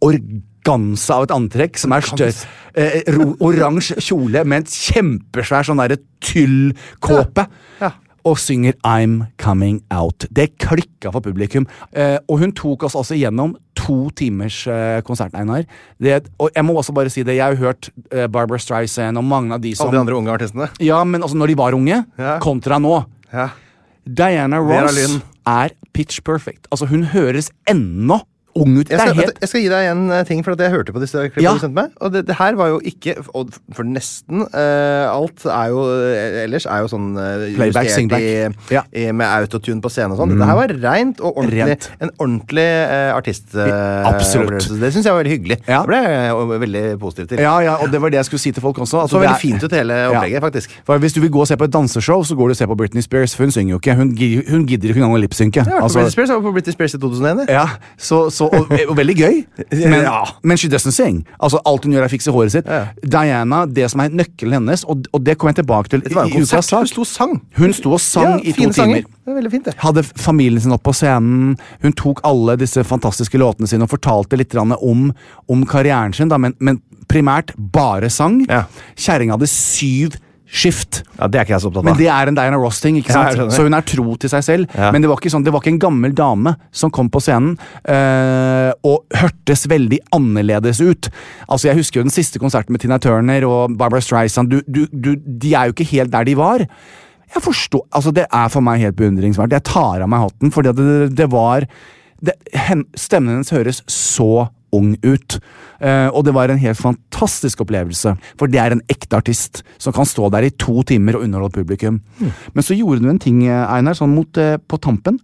[0.00, 2.48] organse av et antrekk som er større.
[2.78, 7.44] Eh, oransje kjole med en kjempesvær sånn derre tyllkåpe.
[7.82, 7.92] Ja.
[8.24, 10.26] Og synger 'I'm Coming Out'.
[10.32, 11.66] Det klikka for publikum.
[11.92, 15.64] Eh, og hun tok oss altså gjennom to timers eh, konsert, Einar.
[15.98, 19.16] Det, og jeg må også bare si det, jeg har jo hørt eh, Barbara Streisand
[19.18, 20.68] og mange av de som Alle de andre unge artistene.
[20.80, 22.38] Ja, men altså når de var unge, Ja.
[22.38, 23.04] kontra nå.
[23.32, 23.48] Ja.
[24.06, 26.66] Diana Ross er pitch perfect.
[26.70, 28.20] Altså, hun høres ennå
[28.62, 28.90] ung ut.
[28.90, 31.00] Jeg skal, helt jeg skal gi deg en eh, ting, for at jeg hørte på
[31.02, 31.52] disse klippene Ja.
[31.56, 31.94] du sendte meg.
[32.00, 36.66] Og det, det her var jo ikke for nesten uh, alt er jo eh, ellers
[36.70, 38.26] er jo sånn uh, Playback, singback.
[38.70, 38.82] Ja.
[39.16, 40.34] med autotune på scenen og sånn.
[40.36, 41.66] Dette her var reint og ordentlig.
[41.72, 41.90] Rent.
[42.00, 43.54] En ordentlig uh, artist...
[44.10, 44.66] Absolutt.
[44.80, 45.58] det syns jeg var veldig hyggelig.
[45.68, 45.80] Ja.
[45.82, 47.42] Det ble jeg veldig positiv til.
[47.44, 49.04] Ja, ja, og det var det jeg skulle si til folk også.
[49.04, 50.74] Altså, så veldig er- fint ut hele opplegget, faktisk.
[50.86, 52.68] For Hvis du vil gå og se på et danseshow, så går du og ser
[52.70, 53.94] på Britney Spears, for hun synger jo ikke.
[53.96, 54.10] Hun,
[54.50, 55.64] hun gidder ikke engang å lipsynke.
[55.66, 57.46] Ja, Altså, Britney Spears var på Britney Spears i 2001.
[57.48, 59.38] ja, så, så, og, og veldig gøy,
[59.92, 60.20] men, Ja.
[60.42, 61.22] men she doesn't sing.
[61.38, 62.66] Altså, alt hun gjør, er å fikse håret sitt.
[62.70, 62.88] Ja.
[63.02, 66.28] Diana, det som er nøkkelen hennes, og, og det kommer jeg tilbake til Det var
[66.28, 66.70] en konsert.
[66.70, 67.34] Hun sto og sang.
[67.58, 69.02] Hun sto og sang Ja, i to sanger.
[69.04, 69.16] timer.
[69.30, 71.52] Er fint, hadde familien sin opp på scenen.
[71.84, 75.12] Hun tok alle disse fantastiske låtene sine og fortalte litt om,
[75.48, 78.40] om karrieren sin, da, men, men primært bare sang.
[78.50, 78.64] Ja.
[78.98, 80.16] Kjerringa hadde syv
[80.50, 81.02] skift.
[81.18, 82.96] Ja, Det er ikke jeg så opptatt Men det er en Diana Ross-ting.
[82.98, 83.36] ikke sant?
[83.38, 84.72] Ja, så hun er tro til seg selv.
[84.74, 84.90] Ja.
[84.90, 87.52] Men det var ikke sånn, det var ikke en gammel dame som kom på scenen
[87.86, 91.10] øh, og hørtes veldig annerledes ut.
[91.48, 94.50] Altså, Jeg husker jo den siste konserten med Tina Turner og Barbara Streisand.
[94.50, 96.66] Du, du, du, de er jo ikke helt der de var.
[97.30, 99.60] Jeg forstår, altså Det er for meg helt beundringsverdig.
[99.60, 101.66] Jeg tar av meg hatten, fordi det, det, det var
[102.20, 102.34] det,
[102.66, 105.38] hen, Stemmen hennes høres så ung ut.
[105.80, 108.14] Eh, og det var en helt fantastisk opplevelse.
[108.38, 111.52] For det er en ekte artist som kan stå der i to timer og underholde
[111.56, 112.00] publikum.
[112.54, 115.18] Men så gjorde hun en ting, eh, Einar, sånn mot, eh, på tampen.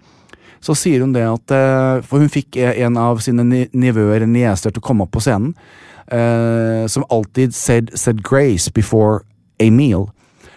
[0.60, 4.80] så sier hun det at For hun fikk en av sine ni- nivøer, nieser, til
[4.80, 5.54] å komme opp på scenen.
[6.10, 9.22] eh, som alltid said, said grace before
[9.60, 10.10] a meal.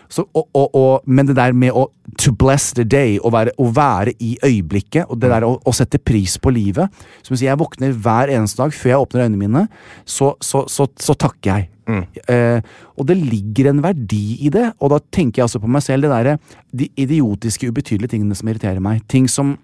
[0.09, 1.85] Så, og, og, og, men det der med å
[2.17, 5.73] to bless the day, å være, å være i øyeblikket, og det der å, å
[5.75, 6.89] sette pris på livet
[7.21, 9.65] Som jeg sier, jeg våkner hver eneste dag før jeg åpner øynene mine,
[10.09, 11.69] så, så, så, så takker jeg.
[11.89, 12.59] Eh,
[12.97, 16.05] og det ligger en verdi i det, og da tenker jeg altså på meg selv,
[16.05, 19.01] det der, De idiotiske, ubetydelige tingene som irriterer meg.
[19.09, 19.55] Ting som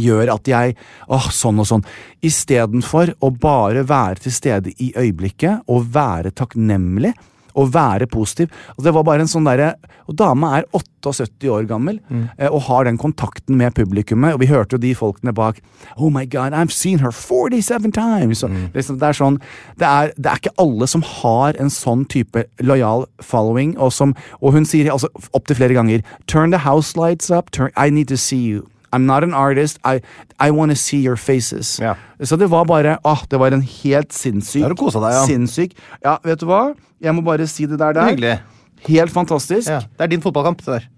[0.00, 0.76] gjør at jeg
[1.12, 1.84] åh, sånn og sånn.
[2.24, 7.12] Istedenfor å bare være til stede i øyeblikket og være takknemlig
[7.54, 8.52] og være positiv.
[8.76, 9.74] Og det var bare en sånn derre
[10.10, 12.00] Og dama er 78 år gammel
[12.38, 14.34] eh, og har den kontakten med publikummet.
[14.34, 15.60] Og vi hørte jo de folkene bak
[15.96, 18.42] Oh my God, I've seen her 47 times!
[18.42, 18.70] Mm.
[18.74, 19.38] liksom, det er sånn
[19.78, 24.16] det er, det er ikke alle som har en sånn type lojal following, og som
[24.40, 27.50] Og hun sier altså opptil flere ganger Turn the house lights up.
[27.50, 28.66] Turn, I need to see you.
[28.92, 29.78] I'm not an artist.
[29.84, 30.00] I,
[30.38, 31.78] I want to see your faces.
[31.80, 31.94] Ja.
[32.20, 35.26] Så det var bare åh, Det var en helt sinnssyk Da har du deg, ja.
[35.26, 35.76] Sinnssyk.
[36.04, 36.74] Ja, vet du hva?
[37.02, 37.92] Jeg må bare si det der.
[37.96, 38.10] der.
[38.12, 38.38] Hyggelig.
[38.86, 39.68] Helt fantastisk.
[39.70, 39.80] Ja.
[39.80, 40.88] Det er din fotballkamp, det der.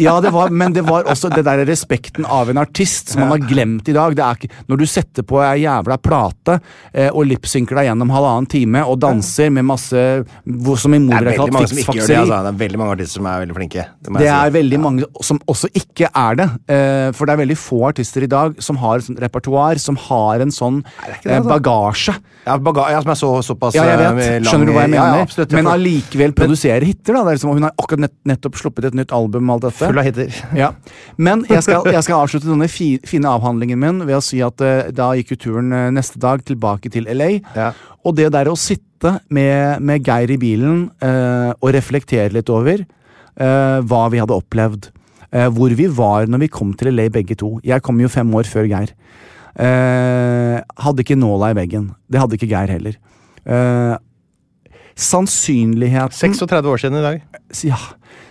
[0.00, 3.32] Ja, det var, men det var også det der respekten av en artist som man
[3.34, 4.14] har glemt i dag.
[4.16, 6.56] Det er ikke, når du setter på ei jævla plate
[6.92, 10.04] eh, og lipsynker deg gjennom halvannen time og danser med masse
[10.44, 12.18] hvor, som i Det mor er er kalt som ikke gjør det.
[12.20, 12.40] Altså.
[12.46, 13.86] Det er veldig mange artister som er veldig flinke.
[13.90, 14.32] Det, det Det si.
[14.36, 16.48] er veldig mange som også ikke er det.
[16.76, 19.98] Eh, for det er veldig få artister i dag som har et sånt repertoar, som
[20.08, 21.50] har en sånn Nei, det, eh, altså.
[21.50, 22.16] bagasje.
[22.46, 24.48] ja, baga ja, som er så, såpass Ja, jeg eh, vet.
[24.48, 25.18] Skjønner du hva jeg mener?
[25.20, 25.56] ja, absolutt.
[25.58, 27.14] Men allikevel produserer hiter.
[27.18, 29.49] da er liksom, Hun har akkurat nett, nettopp sluppet et nytt album.
[29.54, 30.34] Alt dette Full av hitter.
[30.62, 30.70] ja.
[31.20, 34.62] Men jeg skal, jeg skal avslutte denne fi, fine avhandlingen min ved å si at
[34.64, 37.32] uh, da gikk jo turen uh, neste dag tilbake til LA.
[37.56, 37.72] Ja.
[38.04, 42.86] Og det der å sitte med, med Geir i bilen uh, og reflektere litt over
[43.40, 44.90] hva vi hadde opplevd.
[45.56, 47.54] hvor vi var når vi kom til LA begge to.
[47.64, 48.90] Jeg kom jo fem år før Geir.
[49.56, 51.86] Hadde ikke nåla i veggen.
[52.10, 52.98] Det hadde ikke Geir heller.
[55.00, 57.22] Sannsynligheten 36 år siden i dag.
[57.64, 57.78] ja,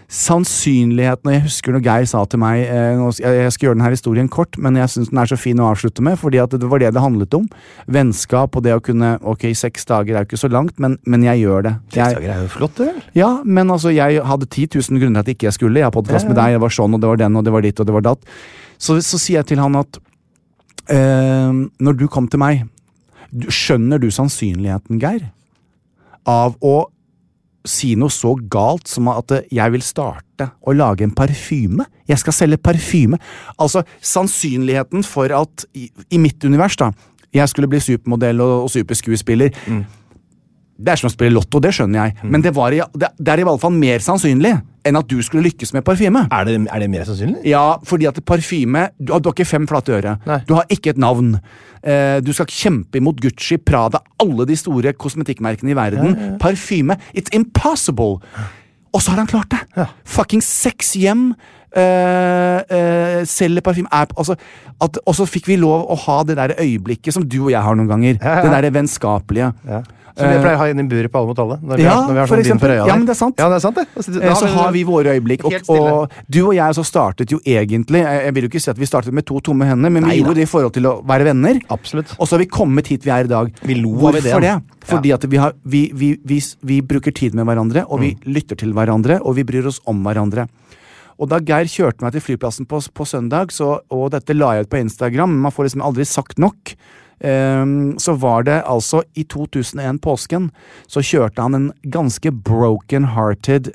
[0.09, 4.29] sannsynligheten Og jeg husker når Geir sa til meg eh, Jeg skal gjøre denne historien
[4.31, 6.81] kort, men jeg syns den er så fin å avslutte med, fordi at det var
[6.81, 7.45] det det handlet om.
[7.85, 11.25] Vennskap og det å kunne Ok, seks dager er jo ikke så langt, men, men
[11.27, 11.75] jeg gjør det.
[11.93, 12.99] Seks dager er jo flott, det vel?
[13.19, 15.81] ja, men altså, jeg hadde 10 000 grunner til at ikke jeg skulle.
[15.81, 17.65] Jeg har podkast med deg, det var sånn, og det var den, og det var
[17.65, 18.29] ditt, og det var datt.
[18.81, 19.99] Så, så sier jeg til han at
[20.95, 22.65] øh, når du kom til meg,
[23.29, 25.29] skjønner du sannsynligheten, Geir,
[26.29, 26.89] av å
[27.67, 31.85] si noe så galt som at jeg vil starte å lage en parfyme?
[32.07, 33.19] Jeg skal selge parfyme.
[33.59, 36.91] Altså, sannsynligheten for at, i, i mitt univers, da,
[37.35, 39.51] jeg skulle bli supermodell og, og superskuespiller
[40.79, 43.41] det er som å spille lotto, det skjønner jeg, men det, var det, det er
[43.41, 44.53] i alle fall mer sannsynlig
[44.87, 46.21] enn at du skulle lykkes med parfyme.
[46.31, 47.41] Er det, er det mer sannsynlig?
[47.49, 50.15] Ja, fordi at parfyme Du har, du har ikke fem flate øre.
[50.29, 50.39] Nei.
[50.47, 51.35] Du har ikke et navn.
[51.83, 56.17] Eh, du skal kjempe imot Gucci, Prada, alle de store kosmetikkmerkene i verden.
[56.41, 56.97] Parfyme.
[57.13, 58.23] It's impossible!
[58.89, 59.87] Og så har han klart det!
[60.07, 61.33] Fucking seks hjem.
[61.69, 64.33] Uh, uh, selger parfyme altså,
[64.81, 67.77] Og så fikk vi lov å ha det der øyeblikket som du og jeg har
[67.77, 68.15] noen ganger.
[68.17, 68.47] Ja, ja.
[68.47, 69.51] Det der vennskapelige.
[69.69, 69.83] Ja.
[70.19, 71.57] Som vi pleier å ha inn i buret på Alle mot alle.
[71.63, 72.73] Når vi Ja, når vi har sånn for eksempel.
[72.75, 73.35] Ja, men det er sant.
[73.39, 73.85] Ja, det er sant det.
[73.95, 75.45] Altså, da Eh, Så har vi våre øyeblikk.
[75.45, 78.69] Og, og du og jeg så startet jo egentlig Jeg jeg vil jo ikke si
[78.71, 80.15] at vi startet med to tomme hender, men vi da.
[80.21, 81.59] gjorde det i forhold til å være venner.
[81.69, 82.15] Absolutt.
[82.19, 83.51] Og så har vi kommet hit vi er i dag.
[83.63, 84.35] Vi lo Hvorfor det?
[84.37, 84.61] ideen.
[84.85, 88.01] Fordi at vi, har, vi, vi, vi, vi bruker tid med hverandre, og Mm.
[88.01, 90.47] vi lytter til hverandre, og vi bryr oss om hverandre.
[91.19, 94.65] Og da Geir kjørte meg til flyplassen på, på søndag, så, og dette la jeg
[94.65, 96.75] ut på Instagram, man får liksom aldri sagt nok,
[97.19, 100.45] så var det altså i 2001, påsken,
[100.87, 103.73] så kjørte han en ganske broken-hearted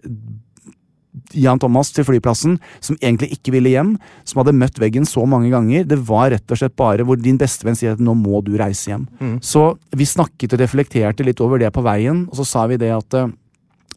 [1.35, 3.94] Jan Thomas til flyplassen, som egentlig ikke ville hjem,
[4.26, 5.87] som hadde møtt veggen så mange ganger.
[5.87, 8.90] Det var rett og slett bare hvor din bestevenn sier at nå må du reise
[8.90, 9.07] hjem.
[9.44, 12.90] Så vi snakket og reflekterte litt over det på veien, og så sa vi det
[12.94, 13.30] at eh,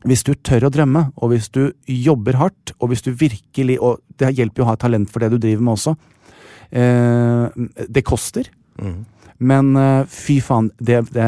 [0.07, 3.97] hvis du tør å drømme, og hvis du jobber hardt, og hvis du virkelig Og
[4.17, 5.95] det hjelper jo å ha talent for det du driver med også.
[6.69, 8.49] Eh, det koster.
[9.37, 11.25] Men eh, fy faen, det, det,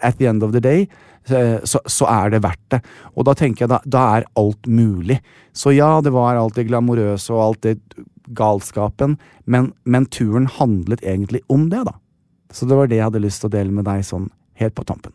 [0.00, 0.86] at the end of the day,
[1.28, 2.82] eh, så, så er det verdt det.
[3.14, 5.20] Og da tenker jeg da, da er alt mulig.
[5.52, 7.78] Så ja, det var alt det glamorøse og alt det
[8.30, 11.96] galskapen, men, men turen handlet egentlig om det, da.
[12.54, 14.86] Så det var det jeg hadde lyst til å dele med deg sånn helt på
[14.86, 15.14] tampen.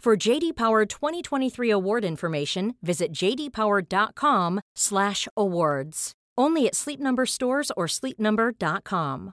[0.00, 6.12] For JD Power 2023 award information, visit jdpower.com/awards.
[6.38, 9.32] Only at Sleep Number stores or sleepnumber.com.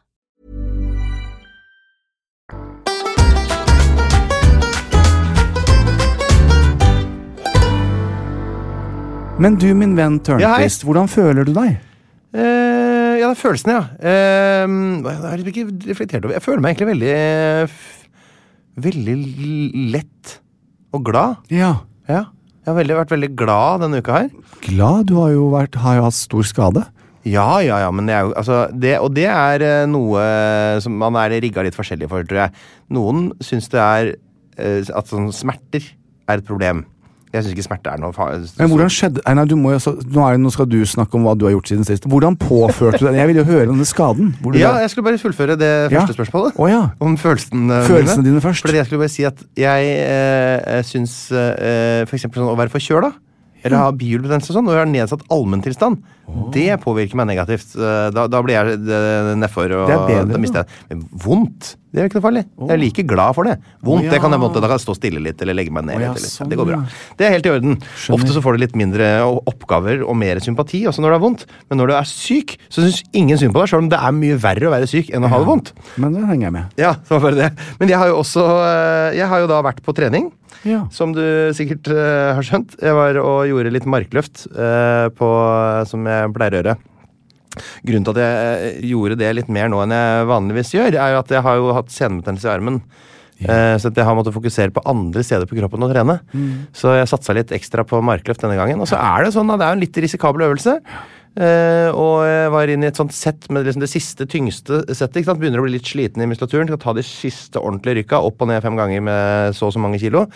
[9.39, 11.77] Men du, min venn Ja, hvordan føler du deg?
[12.33, 12.39] Uh,
[13.19, 13.81] ja, det er følelsen, ja.
[13.99, 14.67] Uh,
[15.05, 17.67] jeg har ikke reflektert over Jeg føler meg egentlig veldig eh,
[18.87, 19.15] Veldig
[19.93, 20.39] lett
[20.93, 21.41] og glad.
[21.53, 21.75] Ja.
[22.07, 22.25] Ja.
[22.63, 24.29] Jeg har veldig, vært veldig glad denne uka her.
[24.63, 25.09] Glad?
[25.09, 26.83] Du har jo, vært, har jo hatt stor skade.
[27.27, 30.23] Ja, ja, ja, men det er jo altså det, Og det er eh, noe
[30.83, 32.63] som man er rigga litt forskjellig for, tror jeg.
[32.95, 34.09] Noen syns det er
[34.59, 35.85] eh, at sånn smerter
[36.27, 36.83] er et problem.
[37.33, 39.73] Jeg syns ikke smerte er noe Men hvordan skjedde Einar, nå,
[40.37, 42.05] nå skal du snakke om hva du har gjort siden sist.
[42.05, 43.17] Hvordan påførte du den?
[43.17, 44.35] Jeg vil jo høre om den skaden.
[44.53, 46.03] Ja, jeg skulle bare fullføre det Ja.
[46.05, 46.53] første spørsmålet.
[46.61, 46.89] Oh, ja.
[47.01, 48.61] Om følelsene, Følelsene dine først.
[48.61, 53.11] Fordi jeg skulle bare si at jeg eh, syns eh, eksempel sånn å være forkjøla,
[53.63, 56.01] eller ha bihulebetennelse og sånn, og jeg har nedsatt allmenntilstand,
[56.53, 57.73] det påvirker meg negativt.
[57.79, 61.07] Eh, Da, da blir jeg eh, nedfor, og Det er bedre, da mister jeg Men
[61.25, 62.41] vondt, det er ikke noe farlig.
[62.57, 63.53] Jeg er like glad for det.
[63.85, 64.41] Vondt, Å, det kan jeg, ja.
[64.41, 66.57] måte, da kan jeg stå stille litt, eller legge meg ned Oh, ja, sånn, det
[66.57, 66.79] går bra.
[67.19, 67.75] Det er helt i orden.
[67.85, 68.17] Skjønner.
[68.17, 71.43] Ofte så får du litt mindre oppgaver og mer sympati også når det er vondt.
[71.69, 74.15] Men når du er syk, så syns ingen synd på deg, selv om det er
[74.17, 75.69] mye verre å være syk enn å ha det vondt.
[76.01, 76.79] Men det henger jeg med.
[76.81, 77.51] Ja, det var bare det.
[77.77, 80.31] Men jeg har jo også eh, Jeg har jo da vært på trening.
[80.63, 80.85] Ja.
[80.95, 81.23] Som du
[81.57, 82.77] sikkert uh, har skjønt.
[82.81, 85.29] Jeg var og gjorde litt markløft uh, på,
[85.89, 86.75] som jeg pleier å gjøre.
[87.85, 91.15] Grunnen til at jeg eh, gjorde det litt mer nå enn jeg vanligvis gjør, er
[91.15, 92.83] jo at jeg har jo hatt senebetennelse i armen.
[93.43, 93.75] Yeah.
[93.81, 96.19] så jeg har måttet fokusere på andre steder på kroppen å trene.
[96.71, 98.79] Så jeg satsa litt ekstra på markløft denne gangen.
[98.79, 100.77] Og så er det sånn at det er en litt risikabel øvelse.
[101.33, 105.25] Uh, og jeg var inne i et sånt sett med liksom det siste, tyngste settet.
[105.25, 106.69] Begynner å bli litt sliten i muskulaturen.
[106.69, 109.81] Skal ta de siste ordentlige rykka opp og ned fem ganger med så og så
[109.81, 110.27] mange kilo.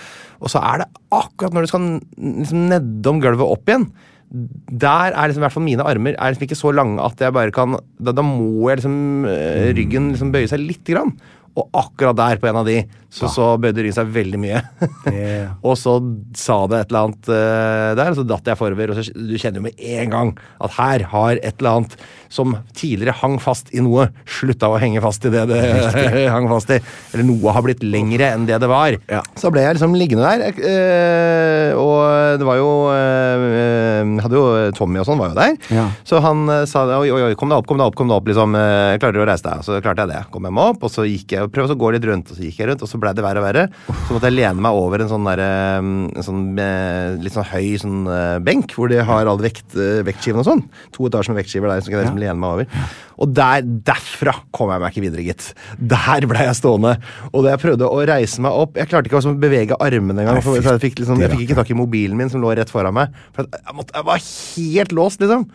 [0.42, 3.86] Og så er det akkurat når du skal liksom nedom gulvet opp igjen.
[4.28, 7.32] Der er liksom, i hvert fall mine armer er liksom ikke så lange at jeg
[7.32, 11.14] bare kan Da, da må jeg liksom eh, ryggen liksom bøye seg lite grann.
[11.58, 14.64] Og akkurat der, på en av de, så, så bøyde ryggen seg veldig mye.
[15.08, 15.54] Yeah.
[15.66, 15.94] og så
[16.36, 18.92] sa det et eller annet uh, der, og så datt jeg forover.
[18.92, 20.32] Og så, du kjenner jo med en gang
[20.64, 21.96] at her har et eller annet
[22.34, 25.62] som tidligere hang fast i noe, slutta å henge fast i det det
[26.34, 26.80] hang fast i.
[27.16, 28.98] Eller noe har blitt lengre enn det det var.
[29.08, 29.22] Ja.
[29.40, 30.60] Så ble jeg liksom liggende der.
[30.60, 34.46] uh, og det var jo uh, Hadde jo
[34.78, 35.56] Tommy og sånn var jo der.
[35.74, 35.88] Ja.
[36.08, 38.30] Så han sa oi, oi, oi, kom deg opp, kom deg opp, kom deg opp.
[38.30, 38.58] liksom,
[39.00, 39.64] Klarer du å reise deg?
[39.66, 40.24] Så klarte jeg det.
[40.34, 42.40] Kom jeg meg opp, og så gikk jeg og prøvde å gå litt rundt, og
[42.40, 43.66] så gikk jeg rundt, og så ble det verre og verre.
[43.88, 47.78] Så måtte jeg lene meg over en sånn der, en sånn eh, litt sånn høy
[47.82, 50.64] sånn eh, benk, hvor de har alle vekt, eh, vektskivene og sånn.
[50.98, 52.92] To etasjer med vektskiver der, så kan jeg liksom lene meg over.
[53.18, 55.48] Og der, derfra kom jeg meg ikke videre, gitt.
[55.80, 56.98] Der ble jeg stående.
[57.32, 60.44] Og da jeg prøvde å reise meg opp Jeg klarte ikke å bevege armene engang.
[60.46, 62.96] For Jeg fikk, liksom, jeg fikk ikke tak i mobilen min som lå rett foran
[62.98, 63.16] meg.
[63.36, 65.48] For jeg, måtte, jeg var helt låst, liksom.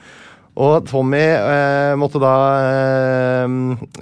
[0.61, 3.55] Og Tommy eh, måtte da eh,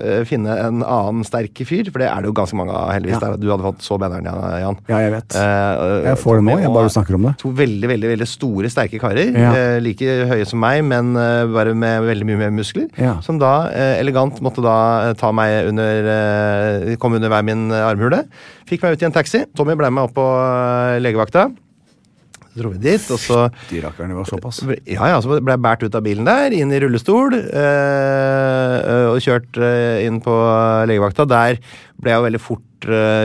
[0.03, 3.21] eh, finne en annen sterk fyr, for det er det jo ganske mange av, heldigvis.
[3.21, 3.29] Ja.
[3.31, 3.39] der.
[3.39, 4.41] Du hadde fått så banneren, Jan.
[4.65, 4.79] Jan.
[4.91, 5.37] Ja, jeg vet.
[5.39, 7.35] Eh, Jeg får det nå, jeg bare snakker om det.
[7.45, 9.31] To veldig veldig, veldig store, sterke karer.
[9.31, 9.53] Ja.
[9.55, 12.91] Eh, like høye som meg, men eh, bare med veldig mye mer muskler.
[12.99, 13.15] Ja.
[13.23, 17.69] Som da eh, elegant måtte da eh, ta meg under eh, Komme under hver min
[17.71, 18.25] eh, armhule.
[18.67, 19.45] Fikk meg ut i en taxi.
[19.57, 21.47] Tommy ble med opp på eh, legevakta.
[22.61, 24.61] Dro vi dit, og så Dyrakkerne var såpass.
[24.85, 29.21] ja, ja, så ble jeg båret ut av bilen der, inn i rullestol, øh, og
[29.25, 30.35] kjørt eh, inn på
[30.91, 31.27] legevakta.
[31.31, 31.61] Der
[32.01, 32.67] ble jeg jo veldig fort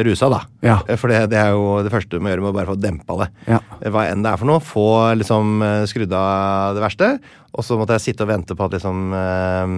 [0.04, 0.42] rusa, da.
[0.68, 0.78] Ja.
[1.00, 3.16] For det, det er jo det første du må gjøre, med å bare få dempa
[3.22, 3.30] det.
[3.48, 3.60] Ja.
[3.88, 4.64] Hva enn det er for noe.
[4.64, 7.12] Få liksom skrudd av det verste.
[7.56, 9.78] Og så måtte jeg sitte og vente på at liksom øh,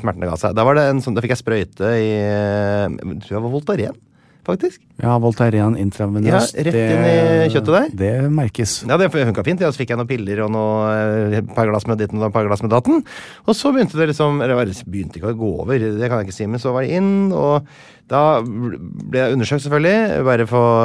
[0.00, 0.56] smertene ga seg.
[0.58, 4.02] Da, var det en sånn, da fikk jeg sprøyte i jeg tror jeg var Voltaren,
[4.46, 4.80] faktisk.
[5.02, 6.56] Ja, Voltaren intravenøst.
[6.56, 7.90] Ja, rett inn i kjøttet der.
[8.00, 8.78] Det merkes.
[8.88, 9.64] Ja, det funka fint.
[9.64, 9.72] Ja.
[9.74, 12.36] Så fikk jeg noen piller og noe eh, et par glass med ditten og et
[12.36, 13.02] par glass med datten.
[13.44, 16.38] Og så begynte det liksom Eller begynte ikke å gå over, det kan jeg ikke
[16.38, 17.66] si, men så var det inn, og
[18.10, 20.24] da ble jeg undersøkt, selvfølgelig.
[20.26, 20.80] Bare for å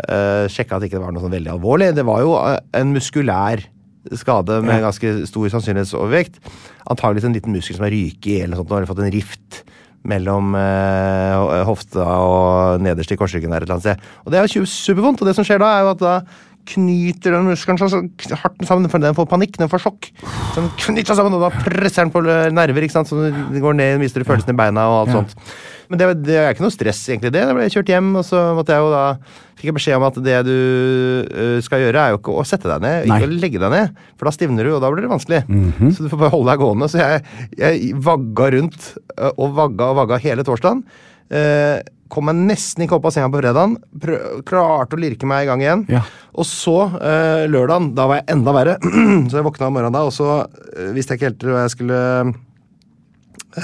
[0.00, 1.92] uh, sjekke at det ikke var noe sånn veldig alvorlig.
[1.96, 3.66] Det var jo eh, en muskulær
[4.16, 6.38] skade med ganske stor sannsynlighetsovervekt.
[6.86, 9.12] Antakeligvis en liten muskel som har ryket i, eller noe sånt, og har fått en
[9.14, 9.60] rift
[10.08, 14.10] mellom eh, hofta og nederst i korsryggen der et eller annet sted.
[14.24, 16.18] Og det er jo supervondt, og det som skjer da, er jo at da
[16.66, 18.02] knyter den muskelen så
[18.40, 20.10] hardt sammen, for den får panikk, den får sjokk.
[20.24, 23.62] Så den knyter seg sammen, og da presser den på nerver, ikke sant, så det
[23.62, 25.36] går ned, mister du følelsen i beina og alt sånt.
[25.90, 27.44] Men det, det er ikke noe stress, egentlig, det.
[27.48, 29.04] Da ble jeg kjørt hjem, og så måtte jeg jo da
[29.56, 32.68] fikk jeg beskjed om at det du øh, skal gjøre, er jo ikke å sette
[32.68, 33.18] deg ned, Nei.
[33.18, 34.00] ikke å legge deg ned.
[34.18, 35.42] For da stivner du, og da blir det vanskelig.
[35.96, 36.88] Så du får bare holde deg gående.
[36.92, 40.84] Så jeg, jeg vagga rundt øh, og vagga og vagga hele torsdagen.
[41.32, 41.80] Eh,
[42.12, 43.78] kom meg nesten ikke opp av senga på fredagen.
[44.46, 45.86] Klarte å lirke meg i gang igjen.
[45.90, 46.04] Ja.
[46.36, 48.76] Og så eh, lørdagen, da var jeg enda verre.
[49.30, 50.42] så jeg våkna om morgenen da, og så
[50.94, 52.02] visste jeg ikke helt hva jeg skulle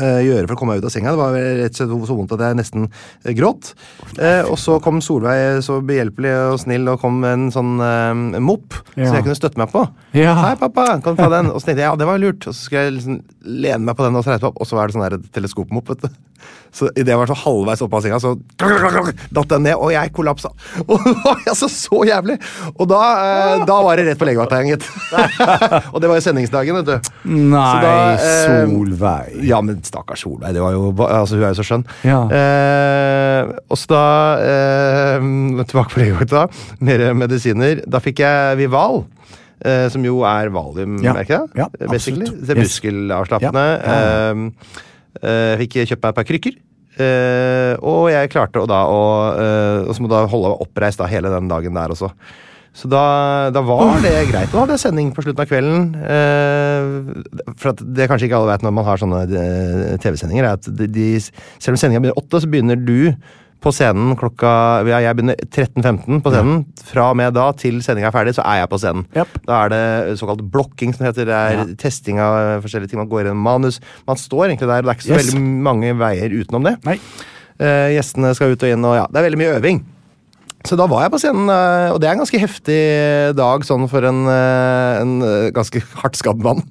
[0.01, 1.13] gjøre for å komme meg ut av senga.
[1.13, 3.73] Det var rett og slett så vondt at jeg nesten eh, gråt.
[4.19, 8.41] Eh, og så kom Solveig så behjelpelig og snill og kom med en sånn eh,
[8.41, 9.07] mopp Ja.
[9.09, 9.85] som jeg kunne støtte meg på.
[10.17, 10.35] Ja.
[10.41, 11.51] Hei, pappa, kan du ta den?
[11.53, 12.47] Og så tenkte jeg ja, det var lurt.
[12.49, 13.21] Og så skulle jeg liksom
[13.63, 15.19] lene meg på den og så reise meg opp, og så var det sånn der
[15.37, 16.21] teleskopmopp, vet du.
[16.73, 18.31] Så idet jeg var så halvveis oppe av senga, så
[19.37, 20.49] datt den ned, og jeg kollapsa.
[20.89, 22.39] Og det var altså så jævlig!
[22.81, 24.87] Og da, eh, da var det rett på legevakta gitt.
[25.93, 27.11] og det var jo sendingsdagen, vet du.
[27.29, 29.37] Nei, Så da, eh, Solveig.
[29.51, 30.55] Ja, men stakkars Solveig.
[30.57, 31.85] Det var jo, altså, hun er jo så skjønn.
[32.09, 32.21] Ja.
[32.33, 34.05] Eh, og så da
[34.53, 35.27] eh,
[35.69, 36.47] Tilbake på legevakta.
[36.89, 37.83] Mer medisiner.
[37.85, 39.05] Da fikk jeg Vival.
[39.65, 41.13] eh, som jo er valium, Ja.
[41.15, 41.51] merker jeg.
[41.61, 42.25] Ja, basically.
[42.27, 42.47] absolutt.
[42.49, 42.73] Det er Yes.
[42.81, 43.67] muskelavslappende.
[43.85, 44.33] Ja, ja.
[44.33, 44.89] Eh,
[45.21, 46.57] eh, fikk kjøpt meg et par krykker.
[47.01, 51.01] Eh, og jeg klarte å da å eh, Og så må da holde meg oppreist
[51.01, 52.11] da hele den dagen der også.
[52.77, 54.49] Så da, da var det greit.
[54.49, 55.87] Og da hadde jeg sending på slutten av kvelden.
[56.09, 59.23] Eh, for at det kanskje ikke alle vet når man har sånne
[60.01, 63.13] TV-sendinger, er at de, de, selv om sendinga begynner åtte, så begynner du
[63.63, 64.51] på scenen klokka
[64.89, 66.65] ja, Jeg begynner 13.15 på scenen.
[66.89, 69.07] Fra og med da til sendinga er ferdig, så er jeg på scenen.
[69.17, 69.39] Yep.
[69.49, 71.25] Da er det såkalt blokking, som heter.
[71.31, 71.65] Det er Ja.
[71.79, 72.99] testing av forskjellige ting.
[72.99, 73.81] Man går gjennom manus.
[74.07, 75.27] Man står egentlig der, og det er ikke så Yes.
[75.33, 76.77] veldig mange veier utenom det.
[77.61, 79.85] Eh, gjestene skal ut og inn, og ja, det er veldig mye øving.
[80.69, 82.79] Så da var jeg på scenen, eh, og det er en ganske heftig
[83.39, 86.63] dag sånn for en, eh, en eh, ganske hardt skadd mann.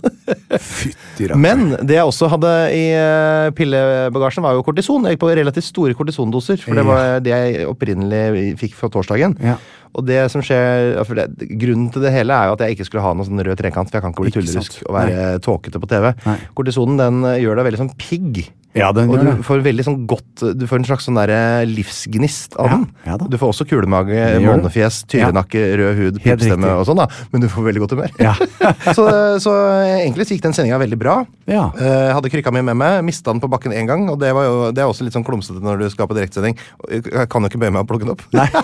[1.46, 5.06] Men det jeg også hadde i eh, pillebagasjen, var jo kortison.
[5.06, 9.38] Jeg gikk på relativt store kortisondoser, for det var det jeg opprinnelig fikk fra torsdagen.
[9.44, 9.60] Ja.
[9.98, 13.04] Og det som skjer, det, Grunnen til det hele er jo at jeg ikke skulle
[13.04, 15.90] ha noen sånn rød trekant, for jeg kan ikke bli tullerusk og være tåkete på
[15.92, 16.12] TV.
[16.28, 16.38] Nei.
[16.58, 18.46] Kortisonen den eh, gjør deg veldig sånn pigg.
[18.74, 19.34] Ja, den Og du det.
[19.44, 22.86] får veldig sånn godt Du får en slags sånn der livsgnist av Ja, den.
[23.04, 27.08] ja du får også kulemage, månefjes, tyrenakke, rød hud, pipestemme og sånn, da.
[27.34, 28.12] Men du får veldig godt humør.
[28.24, 28.32] Ja.
[28.98, 29.04] så,
[29.44, 29.52] så
[30.00, 31.18] egentlig så gikk den sendinga veldig bra.
[31.52, 31.66] Ja.
[31.76, 34.08] Uh, hadde krykka mi med meg, mista den på bakken én gang.
[34.14, 36.56] Og det, var jo, det er også litt sånn klumsete når du skal på direktesending.
[36.92, 38.24] Jeg kan jo ikke bøye meg og plukke den opp.
[38.32, 38.48] Nei.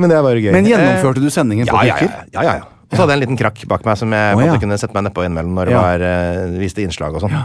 [0.00, 0.52] Men det er bare gøy.
[0.54, 2.28] Men gjennomførte du sendingen Eh, på ja, ja, krykker?
[2.32, 2.68] ja, ja, ja.
[2.90, 4.56] Og så hadde jeg en liten krakk bak meg som jeg oh, ja.
[4.58, 7.36] kunne sette meg nedpå innimellom når det var, uh, viste innslag og sånn.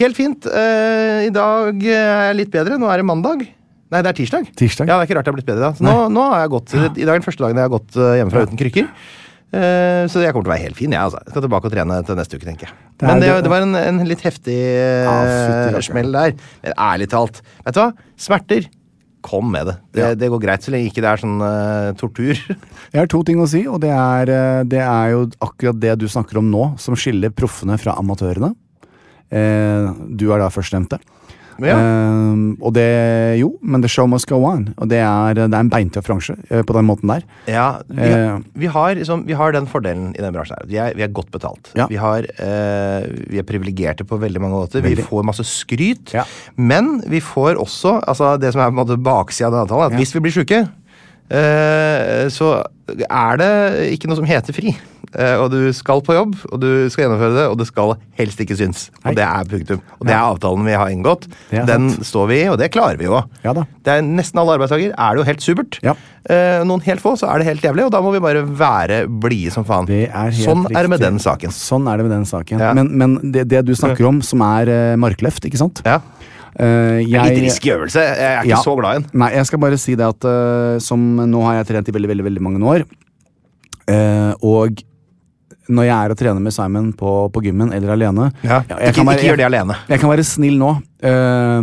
[0.00, 0.50] Helt fint.
[0.50, 2.78] Uh, I dag er jeg litt bedre.
[2.80, 3.46] Nå er det mandag.
[3.90, 4.50] Nei, det er tirsdag.
[4.58, 4.86] Tirsdag.
[4.86, 5.72] Ja, det er ikke rart jeg har blitt bedre da.
[5.74, 7.96] Så nå, nå har jeg gått, I dag er den første dagen jeg har gått
[7.98, 8.86] eh, hjemmefra uten krykker.
[9.50, 10.94] Eh, så jeg kommer til å være helt fin.
[10.94, 11.22] Jeg altså.
[11.26, 12.76] Jeg skal tilbake og trene til neste uke, tenker jeg.
[13.02, 15.86] Det Men det, det- var en, en litt heftig Ja, uh, rakkeren.
[15.88, 16.36] smell der.
[16.62, 17.88] Men ærlig talt, vet du hva?
[18.28, 18.70] Smerter.
[19.22, 19.76] Kom med det.
[19.92, 20.14] Det, Ja.
[20.16, 22.34] det går greit så lenge ikke det er sånn uh, tortur.
[22.92, 25.98] Jeg har to ting å si, og det er, eh, det er jo akkurat det
[26.00, 28.54] du snakker om nå, som skiller proffene fra amatørene.
[29.30, 30.98] Eh, du er da førstnevnte.
[31.66, 31.76] Ja.
[31.76, 32.88] Um, og det
[33.40, 34.68] Jo, men the show must go on.
[34.80, 37.26] Og det er, det er en beintøff bransje eh, på den måten der.
[37.50, 40.68] Ja, vi, uh, vi, har, liksom, vi har den fordelen i den bransjen her.
[40.70, 41.72] Vi er, vi er godt betalt.
[41.78, 41.86] Ja.
[41.90, 44.84] Vi, har, uh, vi er privilegerte på veldig mange måter.
[44.84, 46.14] Vi får masse skryt.
[46.16, 46.26] Ja.
[46.56, 49.92] Men vi får også altså Det som er på en måte baksida av den avtalen,
[49.92, 50.64] at hvis vi blir sjuke
[51.30, 52.48] så
[53.06, 53.52] er det
[53.94, 54.74] ikke noe som heter fri.
[55.10, 58.42] Eh, og du skal på jobb, og du skal gjennomføre det, og det skal helst
[58.42, 58.84] ikke synes.
[59.02, 59.80] Og det er punktum.
[59.98, 61.26] Og det er avtalen vi har inngått.
[61.50, 63.18] Den står vi i, og det klarer vi jo.
[63.42, 63.66] Ja da.
[63.82, 65.80] Det er Nesten alle arbeidsdager er det jo helt supert.
[65.86, 65.96] Ja.
[66.30, 69.02] Eh, noen helt få, så er det helt jævlig, og da må vi bare være
[69.08, 69.88] blide som faen.
[69.90, 71.54] Det er helt sånn er det med den saken.
[71.54, 72.62] Sånn er det med den saken.
[72.62, 72.70] Ja.
[72.76, 75.82] Men, men det, det du snakker om, som er uh, markløft, ikke sant?
[75.88, 75.98] Ja.
[76.58, 78.00] Eh, jeg, Litt risky øvelse.
[78.02, 78.62] Jeg er ikke Ja.
[78.64, 79.10] så glad i den.
[79.22, 80.98] Nei, jeg skal bare si det at uh, som
[81.30, 82.84] nå har jeg trent i veldig, veldig, veldig mange år.
[83.90, 84.82] Uh, og
[85.70, 88.62] når jeg er og trener med Simon på, på gymmen eller alene Ja.
[88.66, 89.76] jeg Ikke, kan være- ikke gjør det alene.
[89.88, 90.72] Jeg kan være snill nå.
[91.06, 91.62] Uh,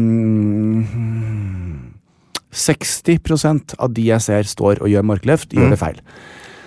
[2.58, 6.00] 60 av de jeg ser står og gjør markløft, gjør det feil.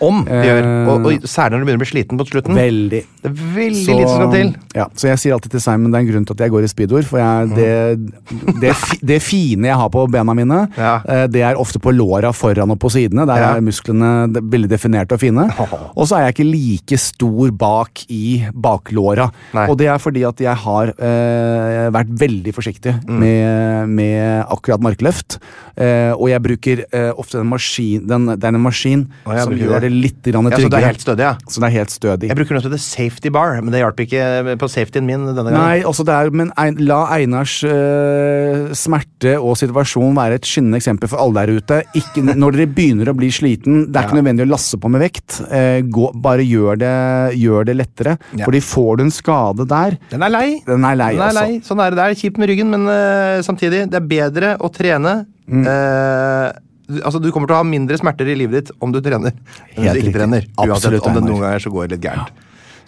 [0.00, 0.60] Om de gjør.
[0.64, 2.54] Eh, Og, og særlig når du begynner å bli sliten på slutten.
[2.56, 3.00] Veldig.
[3.20, 4.52] Det er veldig lite som skal til.
[4.74, 6.64] Ja, så jeg sier alltid til Simon det er en grunn til at jeg går
[6.64, 7.04] i speedoer.
[7.10, 8.72] For jeg, det, det,
[9.12, 10.94] det fine jeg har på bena mine, Ja.
[11.04, 13.26] eh, det er ofte på låra foran og på sidene.
[13.28, 13.50] Der Ja.
[13.56, 15.48] er musklene veldig definerte og fine.
[15.96, 19.30] Og så er jeg ikke like stor bak i baklåra.
[19.54, 19.66] Nei.
[19.68, 23.18] Og det er fordi at jeg har eh, vært veldig forsiktig Mm.
[23.20, 25.38] med, med akkurat markløft.
[25.76, 29.52] Eh, og jeg bruker eh, ofte den maskin Den, Det er en maskin oh, som
[29.56, 29.89] gjør det.
[29.90, 31.34] Litt grann Ja, så det er helt stødig, ja.
[31.50, 32.28] Så det er helt stødig.
[32.30, 35.44] Jeg bruker noe som heter safety bar, men det hjalp ikke på safetyen min denne
[35.50, 35.58] gangen.
[35.58, 36.52] Nei, altså det er, men
[36.86, 41.80] la Einars eh, smerte og situasjon være et skinnende eksempel for alle der ute.
[41.98, 45.02] Ikke, når dere begynner å bli sliten, det er ikke nødvendig å lasse på med
[45.04, 45.40] vekt.
[45.50, 46.94] Eh, gå, bare gjør det,
[47.40, 48.16] gjør det lettere.
[48.36, 48.46] Ja.
[48.48, 50.48] Fordi får du en skade der Den er lei.
[50.66, 51.44] Den er lei, Den er altså.
[51.46, 51.60] lei.
[51.66, 52.00] Sånn er det.
[52.00, 55.20] Det er kjipt med ryggen, men eh, samtidig, det er bedre å trene
[55.50, 55.64] Mm.
[55.66, 56.60] du-
[56.98, 59.34] altså, Du kommer til å ha mindre smerter i livet ditt om du trener
[59.76, 60.48] om du ikke trener.
[60.58, 62.34] Uansett om det noen ganger så går litt gærent.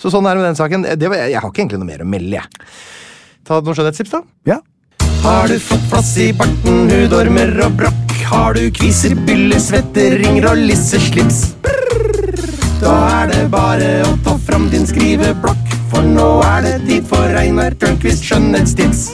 [0.02, 0.86] Så sånn er det med den saken.
[0.98, 2.70] Det var, jeg har ikke egentlig noe mer å melde, jeg.
[3.46, 4.22] Ta noen skjønnhetstips, da.
[4.50, 4.58] Ja.
[5.22, 8.14] Har du fått plass i barten, hudormer og brokk?
[8.26, 11.42] Har du kviser, byller, svette, ringer og lisseslips?
[12.82, 17.38] Da er det bare å ta fram din skriveblokk, for nå er det tid for
[17.38, 19.10] Einar Tørnquist skjønnhetstips.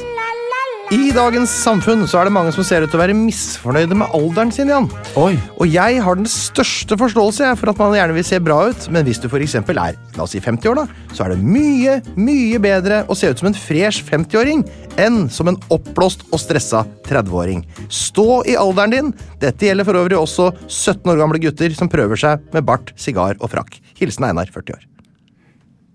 [0.89, 4.15] I dagens samfunn så er det mange som ser ut til å være misfornøyde med
[4.17, 4.87] alderen sin, Jan.
[5.21, 5.35] Oi.
[5.61, 8.87] Og jeg har den største forståelse jeg, for at man gjerne vil se bra ut,
[8.95, 9.59] men hvis du f.eks.
[9.61, 13.29] er la oss si 50 år, da, så er det mye, mye bedre å se
[13.29, 14.63] ut som en fresh 50-åring
[15.05, 17.67] enn som en oppblåst og stressa 30-åring.
[17.93, 19.11] Stå i alderen din.
[19.43, 23.37] Dette gjelder for øvrig også 17 år gamle gutter som prøver seg med bart, sigar
[23.43, 23.77] og frakk.
[24.01, 24.89] Hilsen Einar, 40 år.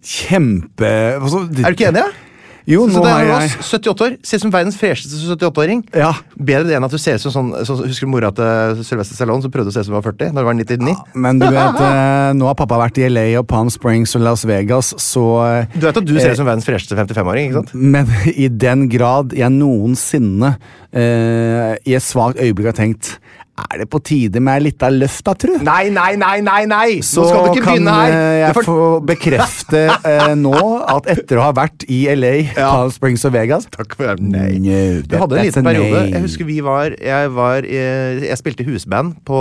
[0.06, 2.06] Kjempe altså, Er du ikke enig?
[2.06, 2.30] Ja?
[2.70, 4.14] Jo, Så nå har jeg oss, 78 år.
[4.24, 5.82] Ser ut som verdens fresheste 78-åring.
[6.00, 6.14] Ja.
[6.38, 9.18] Bedre det enn at du ser ut som sånn, så Husker du mora til Sylvester
[9.18, 10.32] Stallone som prøvde å se ut som hun var 40?
[10.32, 10.96] Når det var 99?
[11.26, 14.46] Men du vet, eh, nå har pappa vært i LA og Palm Springs og Las
[14.48, 17.52] Vegas, så eh, Du vet at du ser ut som verdens fresheste 55-åring?
[17.52, 17.76] ikke sant?
[17.76, 20.56] Men i den grad jeg noensinne
[20.94, 23.18] eh, i et svakt øyeblikk har tenkt
[23.54, 25.52] Er det på tide med ei lita løft, da, tru?
[25.62, 26.64] Nei, nei, nei, nei!
[26.66, 26.88] nei!
[27.06, 28.10] Så Nå skal du ikke kan her!
[28.10, 30.56] eh, jeg for- få bekrefte eh, nå
[30.90, 32.72] at etter å ha vært i LA, Ja.
[32.74, 34.26] Palm Springs og Vegas Takk for det.
[34.26, 34.58] Nei.
[34.58, 36.00] No, Du hadde en liten periode.
[36.02, 36.16] nei.
[36.16, 39.38] Jeg husker vi var Jeg, var, jeg, jeg spilte husband på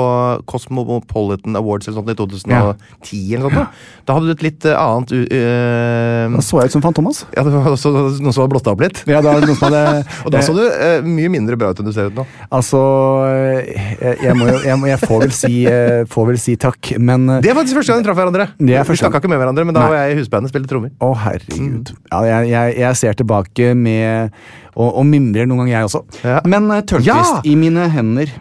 [0.77, 3.35] Cosmopolitan Awards eller sånt i 2010.
[3.35, 3.81] eller noe sånt.
[4.07, 7.25] Da hadde du et litt eh, annet u- eh, Da så jeg ut som Fantomas.
[7.33, 9.03] Ja, det var også noen som hadde blotta opp litt.
[9.09, 11.89] Ja, da, noen som hadde, Og da så du uh, mye mindre bra ut enn
[11.89, 12.25] du ser ut nå.
[12.55, 12.81] Altså
[13.29, 16.93] eh, jeg, jeg, må jeg, må, jeg får, vel si, eh, får vel si takk,
[17.03, 18.49] men eh, Det er faktisk første gang vi traff hverandre.
[18.59, 19.91] Det er vi snakka ikke med hverandre, men da Nei.
[19.93, 20.95] var jeg i husbandet og spilte trommer.
[21.03, 21.93] Å, herregud.
[22.13, 24.35] Ja, jeg, jeg, ser tilbake med
[24.73, 26.03] Og, og mimrer noen ganger, jeg også.
[26.25, 26.41] Ja.
[26.49, 27.41] Men Tørnquist, Ja!
[27.45, 28.33] i mine hender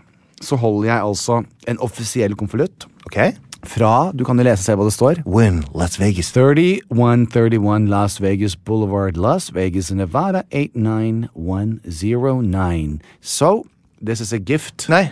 [0.41, 3.17] så holder jeg altså en offisiell konvolutt Ok?
[3.63, 5.15] Fra Du kan jo lese se hva det står.
[5.25, 6.31] When Las Vegas.
[6.31, 12.99] 3131 Las Vegas Boulevard, Las Vegas, Nevada 89109.
[13.21, 13.65] So,
[14.05, 15.11] this is a gift Nei,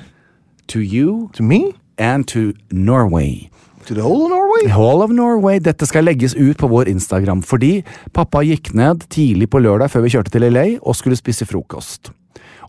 [0.68, 1.74] to you to me?
[1.98, 3.50] and to Norway.
[3.88, 4.68] To the whole of Norway?
[4.70, 5.60] Hall of Norway.
[5.60, 7.84] Dette skal legges ut på vår Instagram fordi
[8.14, 12.12] pappa gikk ned tidlig på lørdag før vi kjørte til LA og skulle spise frokost.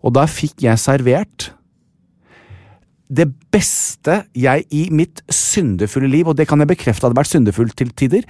[0.02, 1.52] Og da fikk jeg servert
[3.10, 7.76] det beste jeg i mitt syndefulle liv, og det kan jeg bekrefte hadde vært syndefullt
[7.78, 8.26] til tider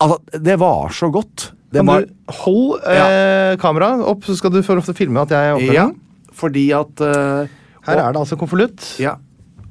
[0.00, 1.50] Altså, det var så godt.
[1.70, 5.58] Det Kan var, du hold eh, kameraet opp, så skal du få filme at jeg
[5.58, 5.98] åpner ja, den?
[6.32, 7.50] fordi at eh,
[7.84, 8.96] Her er det altså konvolutt.
[8.98, 9.18] Ja.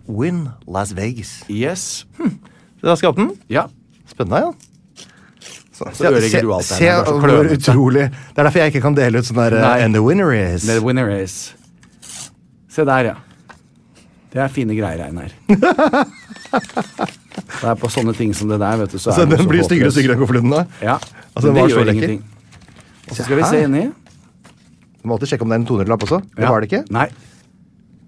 [0.08, 1.44] Win Las Vegas.
[1.50, 2.06] Yes.
[2.84, 3.42] Da skal jeg åpne den.
[3.50, 3.66] Ja.
[4.08, 4.52] Spennende, ja.
[5.74, 8.60] Så, Så ødelegger du alt det her, Se det er hvor utrolig Det er derfor
[8.60, 9.78] jeg ikke kan dele ut sånn der Nei.
[9.80, 10.66] eh, And the winner is.
[10.68, 11.56] The winner is
[12.70, 13.14] Se der, ja.
[14.34, 15.32] Det er fine greier, Einar.
[17.50, 19.90] det er på sånne ting som det der, vet du, så Så den blir styggere
[19.90, 20.66] og styggere enn konvolutten da.
[20.86, 20.98] Ja.
[21.34, 22.22] Altså, det gjør ingenting.
[23.10, 23.84] Og så skal vi se inni.
[25.00, 26.20] Du må alltid sjekke om det er en 200-lapp også.
[26.36, 26.52] Det Ja.
[26.52, 26.84] var det ikke.
[26.94, 27.08] Nei.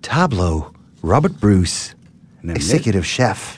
[0.04, 0.68] Tableau.
[1.04, 1.96] Robert Bruce.
[2.44, 2.58] Nemlig.
[2.62, 3.58] Executive chef.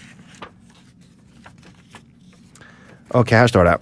[3.11, 3.77] Ok, her står det.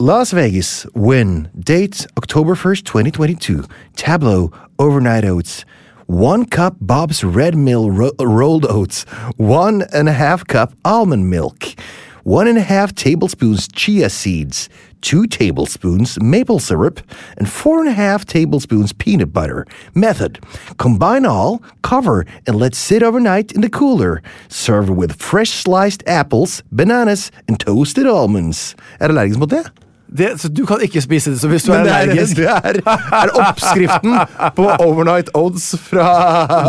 [0.00, 1.48] Las Vegas, win.
[1.54, 3.64] Date October 1st, 2022.
[3.96, 5.64] Tableau, overnight oats.
[6.06, 9.02] One cup Bob's Red Mill ro- rolled oats.
[9.38, 11.74] One and a half cup almond milk.
[12.22, 14.68] One and a half tablespoons chia seeds.
[15.00, 17.00] Two tablespoons maple syrup.
[17.36, 19.66] And four and a half tablespoons peanut butter.
[19.96, 20.38] Method.
[20.78, 24.22] Combine all, cover, and let sit overnight in the cooler.
[24.48, 28.76] Serve with fresh sliced apples, bananas, and toasted almonds.
[29.00, 30.40] Er allergisk mot det?
[30.40, 32.48] Så du kan ikke spise det, så hvis du er Men det er, allergisk det
[32.48, 32.80] er,
[33.20, 34.18] er oppskriften
[34.56, 36.08] på overnight Odds fra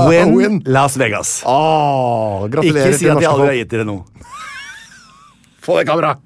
[0.10, 0.62] Win, Owen.
[0.66, 1.42] Las Vegas.
[1.46, 4.06] Åh, gratulerer Ikke si til at jeg aldri har gitt dere noe.
[5.66, 6.24] Få det kameraet!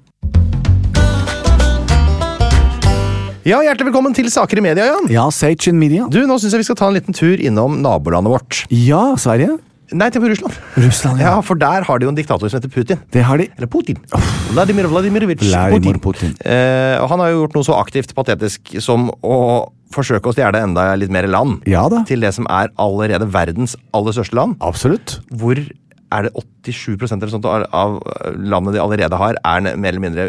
[3.42, 5.08] Ja, Hjertelig velkommen til Saker i media, Jan.
[5.10, 6.04] Ja, Sage in Media.
[6.06, 8.60] Du, Nå syns jeg vi skal ta en liten tur innom nabolandet vårt.
[8.70, 9.56] Ja, Sverige.
[9.92, 10.56] Nei, til Russland.
[10.80, 11.40] Russland, Ja, ja.
[11.44, 13.00] For der har de jo en diktator som heter Putin.
[13.12, 13.48] Det har de.
[13.58, 13.98] Eller Putin.
[14.52, 16.32] Vladimir Vladimirovitsj Vladimir Putin.
[16.32, 16.34] Putin.
[16.48, 19.38] Eh, og han har jo gjort noe så aktivt patetisk som å
[19.92, 21.60] forsøke å stjele enda litt mer land.
[21.68, 22.02] Ja da.
[22.08, 24.56] Til det som er allerede verdens aller største land.
[24.64, 25.18] Absolutt.
[25.30, 25.58] Hvor
[26.12, 26.32] er det
[26.68, 27.98] 87% eller sånt av
[28.36, 30.26] landet de allerede har, er mer eller mindre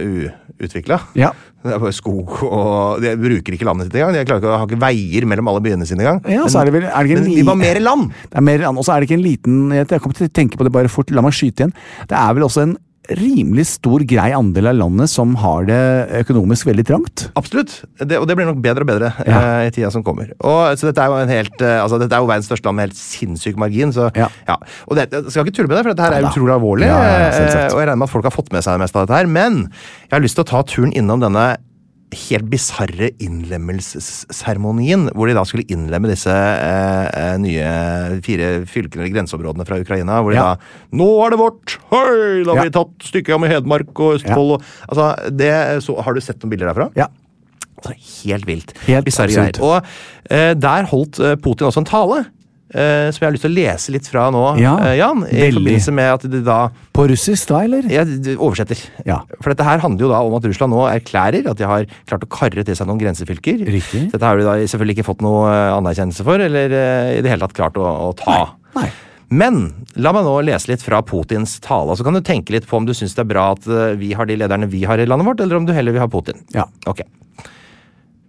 [0.66, 1.00] uutvikla.
[1.20, 1.32] Ja.
[1.64, 4.16] Det er bare skog, og de bruker ikke landet sitt engang.
[4.18, 6.20] De klarer ikke å ha veier mellom alle byene sine engang.
[6.28, 8.10] Ja, så er det vel- er men de var mer land!
[8.30, 10.58] Det er mer, og så er det ikke en liten Jeg kommer til å tenke
[10.60, 11.74] på det bare fort, la meg skyte igjen.
[12.10, 12.78] Det er vel også en
[13.10, 15.80] rimelig stor, grei andel av landet som har det
[16.22, 17.26] økonomisk veldig trangt.
[17.36, 17.74] Absolutt.
[18.00, 19.42] Det, og det blir nok bedre og bedre Ja.
[19.60, 20.32] eh, i tida som kommer.
[20.40, 22.78] Og, så dette er jo en helt, eh, altså dette er jo verdens største land
[22.80, 23.92] med helt sinnssyk margin.
[23.92, 24.30] Så, Ja.
[24.88, 26.88] Og det, jeg skal ikke tulle med det, for dette her er utrolig alvorlig.
[26.88, 28.84] Ja, ja, ja, eh, og jeg regner med at folk har fått med seg det
[28.86, 29.28] meste av dette her.
[29.28, 29.60] Men
[30.08, 31.58] jeg har lyst til å ta turen innom denne
[32.16, 39.14] helt bisarre innlemmelsesseremonien, hvor de da skulle innlemme disse eh, eh, nye fire fylkene eller
[39.16, 40.22] grenseområdene fra Ukraina.
[40.24, 40.56] Hvor de Ja.
[40.56, 41.78] da Nå er det vårt!
[41.92, 42.44] Hei!
[42.44, 42.64] Da har Ja.
[42.70, 44.52] vi tatt stykket med Hedmark og Østfold.
[44.58, 46.90] Og, altså, det, så, har du sett noen bilder derfra?
[46.96, 47.08] Ja.
[47.78, 47.94] Altså,
[48.24, 48.74] helt vilt.
[48.88, 49.60] Helt Bisarre greier.
[49.62, 49.84] Og
[50.30, 52.26] eh, der holdt eh, Putin også en tale.
[52.74, 55.24] Eh, som jeg har lyst til å lese litt fra nå, Ja, uh, Jan.
[55.30, 55.62] I veldig.
[55.62, 56.58] forbindelse med at det da
[56.96, 57.88] På russisk da, eller?
[57.90, 58.82] Jeg oversetter.
[59.08, 59.22] Ja.
[59.40, 62.26] For dette her handler jo da om at Russland nå erklærer at de har klart
[62.26, 63.64] å karre til seg noen grensefylker.
[63.78, 64.04] Riktig.
[64.14, 67.34] Dette har de da selvfølgelig ikke fått noe eh, anerkjennelse for, eller uh, i det
[67.34, 68.38] hele tatt klart å, å ta.
[68.76, 68.84] Nei.
[68.84, 68.92] Nei.
[69.34, 69.64] Men
[69.98, 72.86] la meg nå lese litt fra Putins tale, så kan du tenke litt på om
[72.86, 73.66] du syns det er bra at
[73.98, 76.10] vi har de lederne vi har i landet vårt, eller om du heller vil ha
[76.12, 76.44] Putin.
[76.54, 76.68] Ja.
[76.86, 77.02] Ok.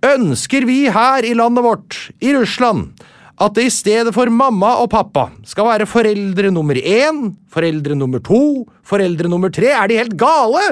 [0.04, 3.04] Ønsker vi her i landet vårt, i Russland,
[3.40, 8.22] at det i stedet for mamma og pappa skal være foreldre nummer én, foreldre nummer
[8.22, 9.72] to, foreldre nummer tre?
[9.74, 10.66] Er de helt gale?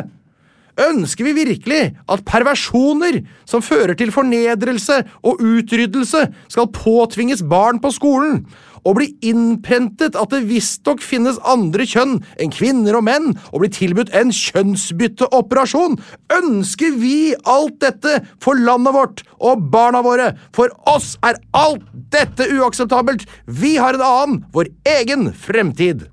[0.80, 7.90] Ønsker vi virkelig at perversjoner som fører til fornedrelse og utryddelse, skal påtvinges barn på
[7.92, 8.44] skolen?
[8.82, 13.70] Og bli innprentet at det visstnok finnes andre kjønn enn kvinner og menn, og bli
[13.72, 15.98] tilbudt en kjønnsbytteoperasjon?
[16.38, 20.32] Ønsker vi alt dette for landet vårt og barna våre?
[20.56, 23.28] For oss er alt dette uakseptabelt!
[23.46, 26.08] Vi har en annen, vår egen fremtid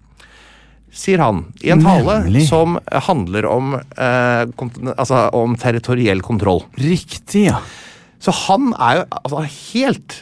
[1.00, 2.48] sier han i en tale Nemlig.
[2.50, 4.46] som handler om, eh,
[4.96, 6.64] altså, om territoriell kontroll.
[6.82, 7.60] Riktig, ja.
[8.20, 9.44] Så han er jo altså,
[9.74, 10.18] helt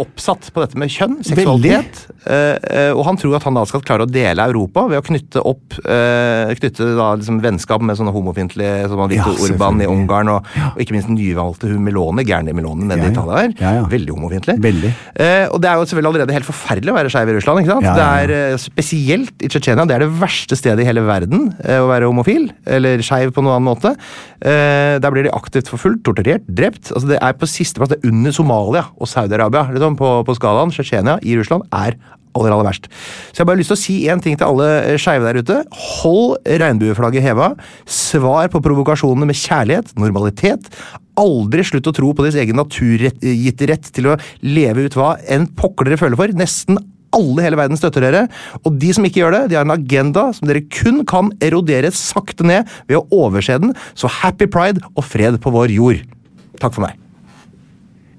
[0.00, 2.04] oppsatt på dette med kjønn, seksualitet.
[2.22, 5.42] Eh, og han tror at han da skal klare å dele Europa ved å knytte
[5.42, 9.88] opp uh, Knytte da liksom vennskap med sånne homofiendtlige som Ja, Viktor Orban i.
[9.90, 13.14] Ungarn, og, og ikke minst nyvalgte hun Meloni, gærne Meloni nede Ja, i ja.
[13.14, 13.54] Italia.
[13.58, 13.84] Ja, ja.
[13.90, 14.92] Veldig homofiendtlig.
[15.18, 17.62] Eh, og det er jo selvfølgelig allerede helt forferdelig å være skeiv i Russland.
[17.62, 17.88] ikke sant?
[17.88, 18.26] Ja, ja, ja.
[18.30, 19.86] Det er Spesielt i Tsjetsjenia.
[19.88, 22.48] Det er det verste stedet i hele verden å være homofil.
[22.70, 23.94] Eller skeiv på noen annen måte.
[24.42, 26.92] Der blir de aktivt forfulgt, torturert, drept.
[26.94, 27.92] Altså Det er på sisteplass.
[27.92, 30.72] Det er under Somalia og Saudi-Arabia liksom, på, på skalaen.
[30.74, 31.96] Tsjetsjenia i Russland er
[32.32, 32.88] aller, aller verst.
[33.30, 35.42] Så jeg har bare lyst til å si én ting til alle eh, skeive der
[35.42, 35.58] ute.
[36.00, 37.52] Hold regnbueflagget heva.
[37.88, 40.70] Svar på provokasjonene med kjærlighet, normalitet.
[41.20, 45.46] Aldri slutt å tro på deres egen naturgitte rett til å leve ut hva en
[45.58, 46.34] pokker dere føler for.
[46.38, 46.80] Nesten
[47.12, 48.24] alle hele verden støtter dere.
[48.64, 51.92] Og de som ikke gjør det, de har en agenda som dere kun kan erodere
[51.96, 53.76] sakte ned ved å overse den.
[53.92, 56.04] Så happy pride og fred på vår jord.
[56.62, 57.01] Takk for meg.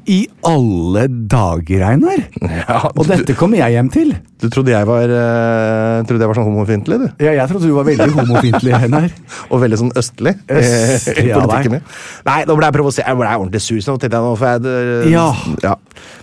[0.10, 2.26] I alle dager, Einar!
[2.44, 4.10] Ja, Og dette kommer jeg hjem til.
[4.42, 7.06] Du trodde jeg var, uh, trodde jeg var sånn homofiendtlig, du?
[7.24, 9.08] Ja, jeg trodde du var veldig homofiendtlig, Einar.
[9.52, 11.86] Og veldig sånn østlig Øst, eh, i ja, politikken min.
[12.28, 13.08] Nei, nå ble jeg provosert.
[13.08, 13.80] Jeg ble ordentlig sur.
[13.80, 15.28] Nå tenkte jeg nå får jeg uh, Ja.
[15.64, 15.76] ja.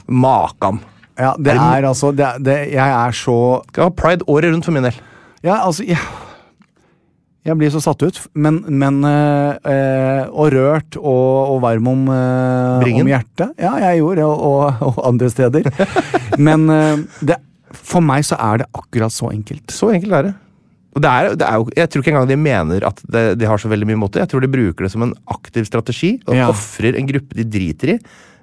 [0.06, 0.82] Makan.
[1.20, 3.34] Ja, det er altså det, det, Jeg er så
[3.68, 4.96] Skal ha pride året rundt for min del.
[5.44, 6.00] Ja, altså Jeg,
[7.46, 12.02] jeg blir så satt ut, men, men eh, eh, Og rørt og, og varm om,
[12.12, 13.54] eh, om hjertet.
[13.56, 15.70] Ja, jeg gjorde og, og, og andre steder.
[16.46, 17.38] men eh, det
[17.86, 19.72] For meg så er det akkurat så enkelt.
[19.72, 20.34] Så enkelt er det.
[20.90, 23.46] Og det er, det er jo, jeg tror ikke engang de mener at det, de
[23.46, 24.24] har så veldig mye mot det.
[24.24, 26.48] Jeg tror de bruker det som en aktiv strategi og Ja.
[26.50, 27.98] ofrer en gruppe de driter i.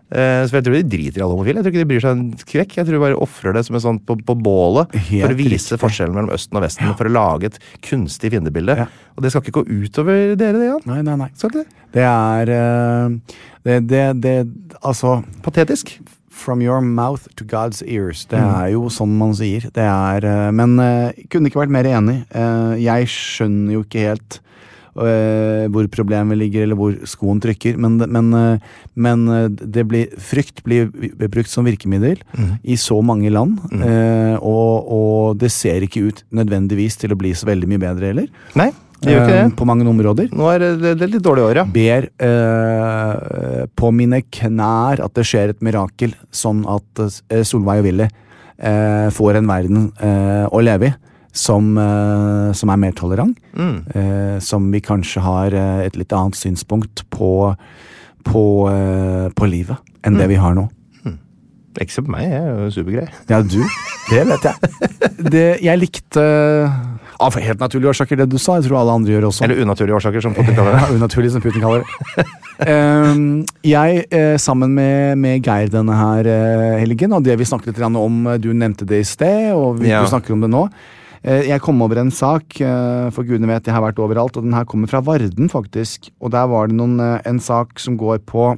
[0.07, 1.59] Eh, så jeg tror de driter i alle homofile.
[1.59, 2.75] Jeg tror ikke de bryr seg en kvekk.
[2.77, 5.39] Jeg tror de bare ofrer det som en sånn på, på bålet Helt for å
[5.39, 5.79] vise riktig.
[5.83, 6.93] forskjellen mellom Østen og Vesten.
[6.99, 8.77] For å lage et kunstig fiendebilde.
[8.85, 8.87] Ja.
[9.17, 10.85] Og det skal ikke gå utover dere, det, Jan.
[10.87, 11.29] Nei, nei, nei.
[11.35, 11.65] Skal det?
[11.97, 13.35] Det er eh,
[13.67, 14.37] det, det, det
[14.79, 15.97] Altså Patetisk.
[16.37, 18.23] From your mouth to God's ears.
[18.29, 19.67] Det er jo sånn man sier.
[19.73, 20.77] Det er eh, Men
[21.33, 22.21] kunne ikke vært mer enig.
[22.79, 24.39] Jeg skjønner jo ikke helt
[24.97, 27.77] hvor problemet ligger, eller hvor skoen trykker.
[27.81, 30.89] Men, men, eh, men eh, det blir, frykt blir
[31.27, 32.21] brukt som virkemiddel
[32.63, 33.59] i så mange land.
[33.71, 33.83] Mm.
[34.41, 38.27] og, og det ser ikke ut nødvendigvis til å bli så veldig mye bedre heller.
[38.57, 38.71] Nei,
[39.01, 39.55] det gjør ikke Eh, det.
[39.57, 41.65] På mange områder Nå er det, det er litt dårlig år, ja.
[41.69, 47.89] ber eh, på mine knær at det skjer et mirakel, sånn at eh, Solveig og
[47.89, 50.95] Willy eh, får en verden eh, å leve i
[51.33, 53.37] som, eh, som er mer tolerant.
[53.57, 53.75] Mm.
[53.95, 57.55] Eh, som vi kanskje har eh, et litt annet synspunkt på,
[58.27, 58.45] på,
[59.35, 60.19] på livet enn Mm.
[60.21, 60.67] det vi har nå.
[61.77, 63.03] Ikke se på meg, jeg er jo supergrei.
[63.29, 63.59] Ja, du.
[64.09, 64.55] Det vet jeg.
[65.33, 66.23] Det, jeg likte
[67.21, 68.55] Av helt naturlige årsaker, det du sa.
[68.57, 69.43] Jeg tror alle andre gjør også.
[69.45, 70.81] Eller unaturlige årsaker, som Putin kaller det.
[70.87, 72.25] Ja, unaturlig, som Putin kaller det.
[72.65, 74.07] um, jeg,
[74.41, 76.29] sammen med, med Geir denne her
[76.81, 80.01] helgen, og det vi snakket litt om Du nevnte det i sted, og vi, Ja.
[80.01, 80.63] du snakker om det nå.
[81.23, 84.43] Eh, jeg kom over en sak, eh, for gudene vet jeg har vært overalt, og
[84.43, 86.11] den her kommer fra Varden, faktisk.
[86.21, 88.57] Og der var det noen, eh, en sak som går på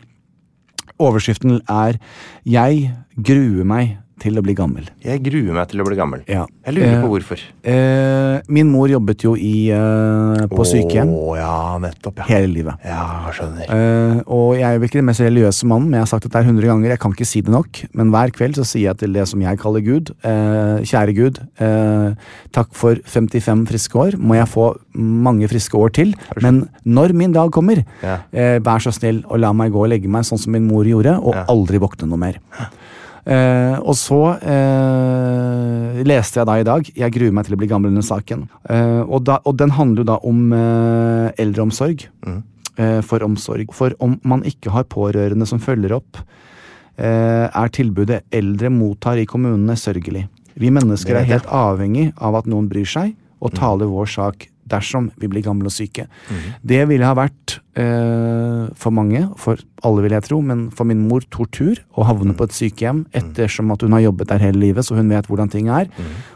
[0.99, 1.97] Overskriften er
[2.45, 2.91] 'Jeg
[3.23, 4.87] gruer meg til å bli gammel'.
[5.03, 6.21] Jeg gruer meg til å bli gammel.
[6.27, 6.45] Ja.
[6.65, 7.39] Jeg lurer Eh, på hvorfor.
[7.63, 12.23] Eh, min mor jobbet jo i, eh, på sykehjem Å ja, nettopp, ja.
[12.29, 12.75] hele livet.
[12.85, 13.65] Ja, skjønner.
[13.69, 16.43] Eh, og jeg er jo ikke den mest religiøse mannen, men jeg har sagt dette
[16.45, 16.89] hundre 100 ganger.
[16.89, 19.39] Jeg kan ikke si det nok, men hver kveld så sier jeg til det som
[19.41, 22.13] jeg kaller Gud, eh, kjære Gud, eh,
[22.51, 24.17] takk for 55 friske år.
[24.19, 26.13] Må jeg få mange friske år til.
[26.41, 30.07] Men når min dag kommer, eh, vær så snill og la meg gå og legge
[30.09, 32.35] meg sånn som min mor gjorde, og aldri våkne noe mer.
[33.25, 37.67] Eh, og så eh, leste jeg da i dag Jeg gruer meg til å bli
[37.69, 38.45] gammel under saken.
[38.69, 42.07] Eh, og, da, og den handler jo da om eh, eldreomsorg.
[42.79, 43.73] Eh, for omsorg.
[43.75, 46.21] For om man ikke har pårørende som følger opp,
[46.95, 50.27] eh, er tilbudet eldre mottar i kommunene sørgelig.
[50.59, 55.09] Vi mennesker er helt avhengig av at noen bryr seg og taler vår sak dersom
[55.19, 56.07] vi blir gamle og syke.
[56.65, 61.05] Det ville ha vært eh, for mange, for alle vil jeg tro, men for min
[61.07, 64.85] mor tortur å havne på et sykehjem ettersom at hun har jobbet der hele livet,
[64.85, 65.87] så hun vet hvordan ting er.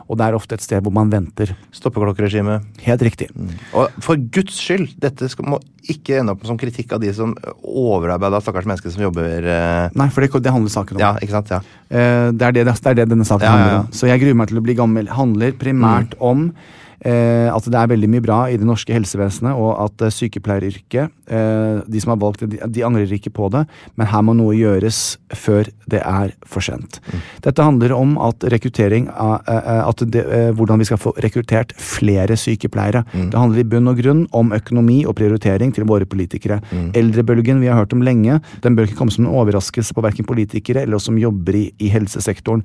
[0.07, 1.53] Og det er ofte et sted hvor man venter.
[1.75, 2.59] Stoppeklokkeregime.
[2.85, 3.29] Helt riktig.
[3.73, 5.59] Og for guds skyld, dette skal, må
[5.91, 10.07] ikke ende opp som kritikk av de som overarbeida stakkars mennesker som jobber eh, Nei,
[10.13, 11.03] for det, det handler saken om.
[11.03, 11.51] Ja, ikke sant?
[11.51, 11.59] Ja.
[11.89, 13.91] Eh, det, er det, det er det denne saken Ja, ja, handler om.
[13.95, 15.11] Så jeg gruer meg til å bli gammel.
[15.11, 16.49] Handler primært om
[17.09, 21.81] at det er veldig mye bra i det norske helsevesenet, og at eh, sykepleieryrket eh,
[21.87, 23.65] De som har valgt det, de, angrer ikke på det,
[23.99, 26.99] men her må noe gjøres før det er for sent.
[27.43, 32.35] Dette handler om at rekruttering eh, at det, eh, Hvordan vi skal få rekruttert flere
[32.37, 33.03] sykepleiere.
[33.13, 36.59] Det handler i bunn og grunn om økonomi og prioritering til våre politikere.
[36.95, 40.27] Eldrebølgen vi har hørt om lenge, den bør ikke komme som en overraskelse på verken
[40.27, 42.63] politikere eller oss som jobber i, i helsesektoren.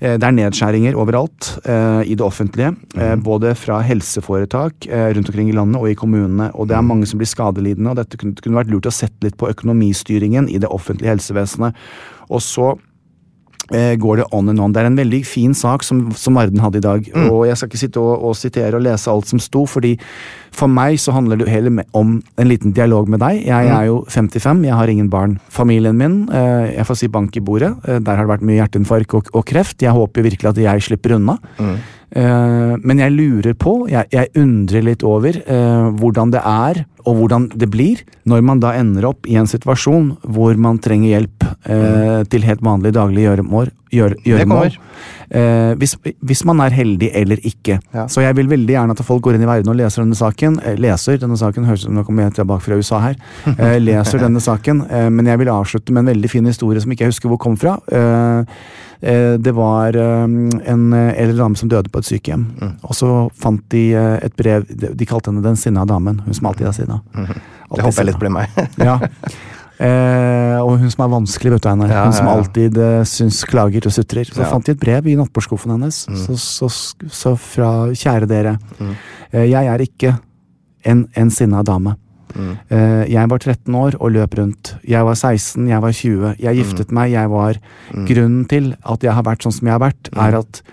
[0.00, 2.74] Eh, Det er nedskjæringer overalt eh, i det offentlige.
[2.96, 6.50] eh, Både fra helseforetak rundt omkring i landet og i kommunene.
[6.54, 9.36] Og det er mange som blir skadelidende, og dette kunne, vært lurt å sette litt
[9.36, 11.74] på økonomistyringen i det offentlige helsevesenet.
[12.30, 12.74] Og så
[13.72, 14.72] går det on and on.
[14.72, 17.06] Det er en veldig fin sak som, som Varden hadde i dag.
[17.30, 19.94] Og jeg skal ikke sitte og, og sitere og lese alt som sto, fordi
[20.54, 23.42] for meg så handler det heller om en liten dialog med deg.
[23.46, 25.38] Jeg er jo 55, jeg har ingen barn.
[25.52, 27.74] Familien min, eh, jeg får si bank i bordet.
[27.88, 29.82] Eh, der har det vært mye hjerteinfarkt og, og kreft.
[29.82, 31.38] Jeg håper virkelig at jeg slipper unna.
[31.58, 31.76] Mm.
[32.14, 37.48] men jeg lurer på, jeg, jeg undrer litt over eh, hvordan det er, og hvordan
[37.58, 42.20] det blir, når man da ender opp i en situasjon hvor man trenger hjelp eh,
[42.30, 43.72] til helt vanlig daglig gjøremål.
[43.94, 44.16] Gjør,
[44.50, 44.76] mål.
[45.30, 47.78] Eh, hvis, hvis man er heldig eller ikke.
[47.94, 48.06] Ja.
[48.10, 50.58] Så jeg vil veldig gjerne at folk går inn i verden og leser denne saken.
[50.64, 53.18] Eh, leser denne saken, høres ut som nå kommer jeg tilbake fra USA her.
[53.54, 56.92] Eh, leser denne saken, eh, men jeg vil avslutte med en veldig fin historie som
[56.92, 57.76] ikke jeg husker hvor kom fra.
[57.88, 58.60] Eh,
[59.00, 62.46] eh, det var en eldre dame som døde på et sykehjem.
[62.84, 66.20] Og så fant de et brev De kalte henne Den sinna damen.
[66.24, 67.02] Hun som alltid er sinna.
[67.14, 68.64] Det håper jeg litt blir meg.
[68.78, 69.00] Ja.
[69.84, 71.90] Eh, og hun som er vanskelig, vet du, Einar.
[71.92, 74.30] Ja, hun som alltid eh, syns klager og sutrer.
[74.30, 76.04] Så fant de et brev i nattbordskuffen hennes.
[76.24, 76.70] Så, så,
[77.12, 78.56] så fra Kjære dere.
[79.32, 80.14] Eh, jeg er ikke
[80.88, 81.96] en, en sinna dame.
[82.34, 84.72] Eh, jeg var 13 år og løp rundt.
[84.88, 86.32] Jeg var 16, jeg var 20.
[86.42, 87.60] Jeg giftet meg, jeg var
[88.08, 90.64] Grunnen til at jeg har vært sånn som jeg har vært, er at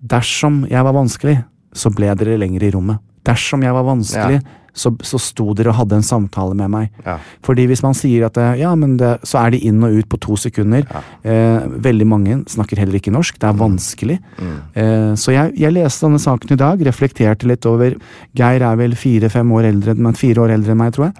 [0.00, 1.34] Dersom jeg var vanskelig,
[1.76, 3.02] så ble dere lenger i rommet.
[3.28, 4.40] Dersom jeg var vanskelig,
[4.72, 6.90] så, så sto dere og hadde en samtale med meg.
[7.04, 7.16] Ja.
[7.46, 10.20] Fordi hvis man sier at ja, men det, så er de inn og ut på
[10.22, 10.86] to sekunder.
[11.26, 13.40] Eh, veldig mange snakker heller ikke norsk.
[13.40, 14.20] Det er vanskelig.
[14.40, 17.98] Eh, så jeg, jeg leste denne saken i dag, reflekterte litt over
[18.38, 21.18] Geir er vel fire-fem år eldre, men fire år eldre enn meg, tror jeg.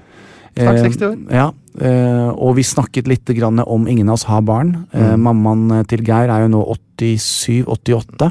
[0.58, 1.16] Snart Eh, 60 år.
[1.30, 4.86] Ja, eh, og vi snakket litt grann om ingen av oss har barn.
[4.92, 6.62] Eh, mammaen til Geir er jo nå
[6.98, 8.30] 87-88.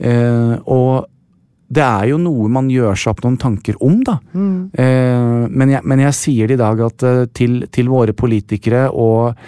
[0.00, 1.06] Eh, og
[1.70, 4.16] det er jo noe man gjør seg opp noen tanker om, da.
[4.34, 8.88] Eh, men, jeg, men jeg sier det i dag at eh, til, til våre politikere
[8.90, 9.38] og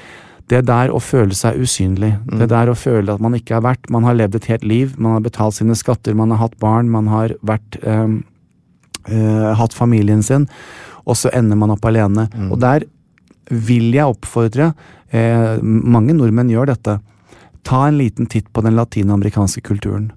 [0.52, 3.88] det der å føle seg usynlig, det der å føle at man ikke er verdt
[3.94, 6.90] Man har levd et helt liv, man har betalt sine skatter, man har hatt barn,
[6.92, 8.18] man har vært eh,
[9.08, 10.48] eh, hatt familien sin,
[11.06, 12.28] og så ender man opp alene.
[12.50, 12.84] Og der
[13.50, 14.70] vil jeg oppfordre
[15.10, 17.00] eh, Mange nordmenn gjør dette.
[17.62, 20.10] Ta en liten titt på den latinamerikanske kulturen.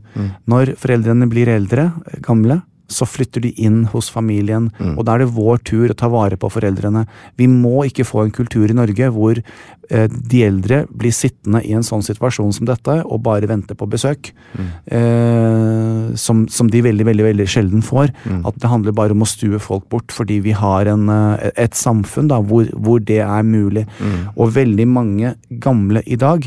[0.49, 1.91] Når foreldrene blir eldre,
[2.25, 6.09] gamle, så flytter de inn hos familien, og da er det vår tur å ta
[6.11, 7.05] vare på foreldrene.
[7.39, 11.73] Vi må ikke få en kultur i Norge hvor eh, de eldre blir sittende i
[11.73, 14.29] en sånn situasjon som dette og bare venter på besøk.
[14.85, 18.13] Eh, som, som de veldig, veldig veldig sjelden får.
[18.45, 21.73] At det handler bare om å stue folk bort fordi vi har en, eh, et
[21.73, 23.87] samfunn da, hvor, hvor det er mulig.
[24.35, 26.45] Og veldig mange gamle i dag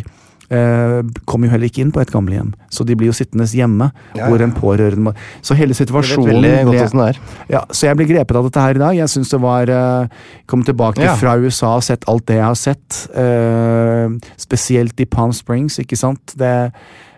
[0.51, 2.53] eh, kommer jo heller ikke inn på et gamlehjem.
[2.71, 3.91] Så de blir jo sittende hjemme.
[4.15, 7.19] hvor en pårørende må Så hele situasjonen godt ble- er.
[7.49, 8.97] ja, så jeg ble grepet av dette her i dag.
[8.97, 10.09] Jeg syns det var eh,
[10.47, 11.15] Kom tilbake Ja.
[11.17, 13.09] fra USA og sett alt det jeg har sett.
[13.15, 16.35] eh, spesielt i Palm Springs, ikke sant.
[16.37, 16.73] Det er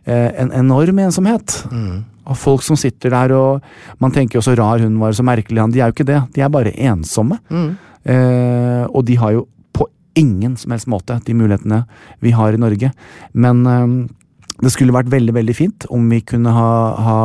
[0.07, 1.65] eh, en enorm ensomhet.
[2.27, 3.63] og folk som sitter der og
[4.01, 5.71] Man tenker jo så rar hun var, så merkelig han.
[5.73, 6.23] De er jo ikke det.
[6.35, 7.39] De er bare ensomme.
[8.07, 9.47] Eh, og de har jo
[10.19, 11.85] ingen som helst måte de mulighetene
[12.25, 12.93] vi har i Norge.
[13.33, 13.87] Men eh,
[14.61, 17.19] det skulle vært veldig veldig fint om vi kunne ha, ha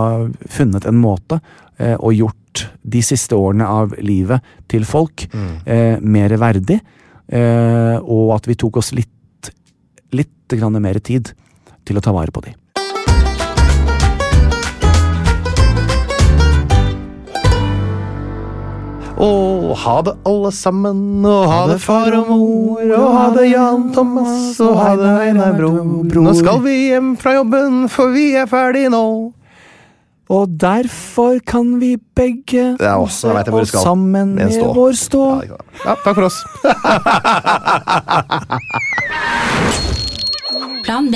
[0.51, 1.39] funnet en måte
[1.77, 6.79] eh, og gjort de siste årene av livet til folk eh, mer verdig.
[7.27, 9.51] Eh, og at vi tok oss litt,
[10.15, 11.33] litt grann mer tid
[11.85, 12.53] til å ta vare på de.
[19.15, 23.85] Å, ha det alle sammen, og ha det far og mor, og ha det Jan
[23.95, 25.79] Thomas, og ha det Einar Bror.
[26.25, 29.05] Nå skal vi hjem fra jobben, for vi er ferdig nå.
[30.25, 33.83] Og derfor kan vi begge Det er også, jeg vet hvor skal.
[33.85, 34.71] sammen Med stå.
[34.73, 35.21] vår stå.
[35.45, 36.41] Ja, ja, takk for oss.
[40.85, 41.15] Plan B.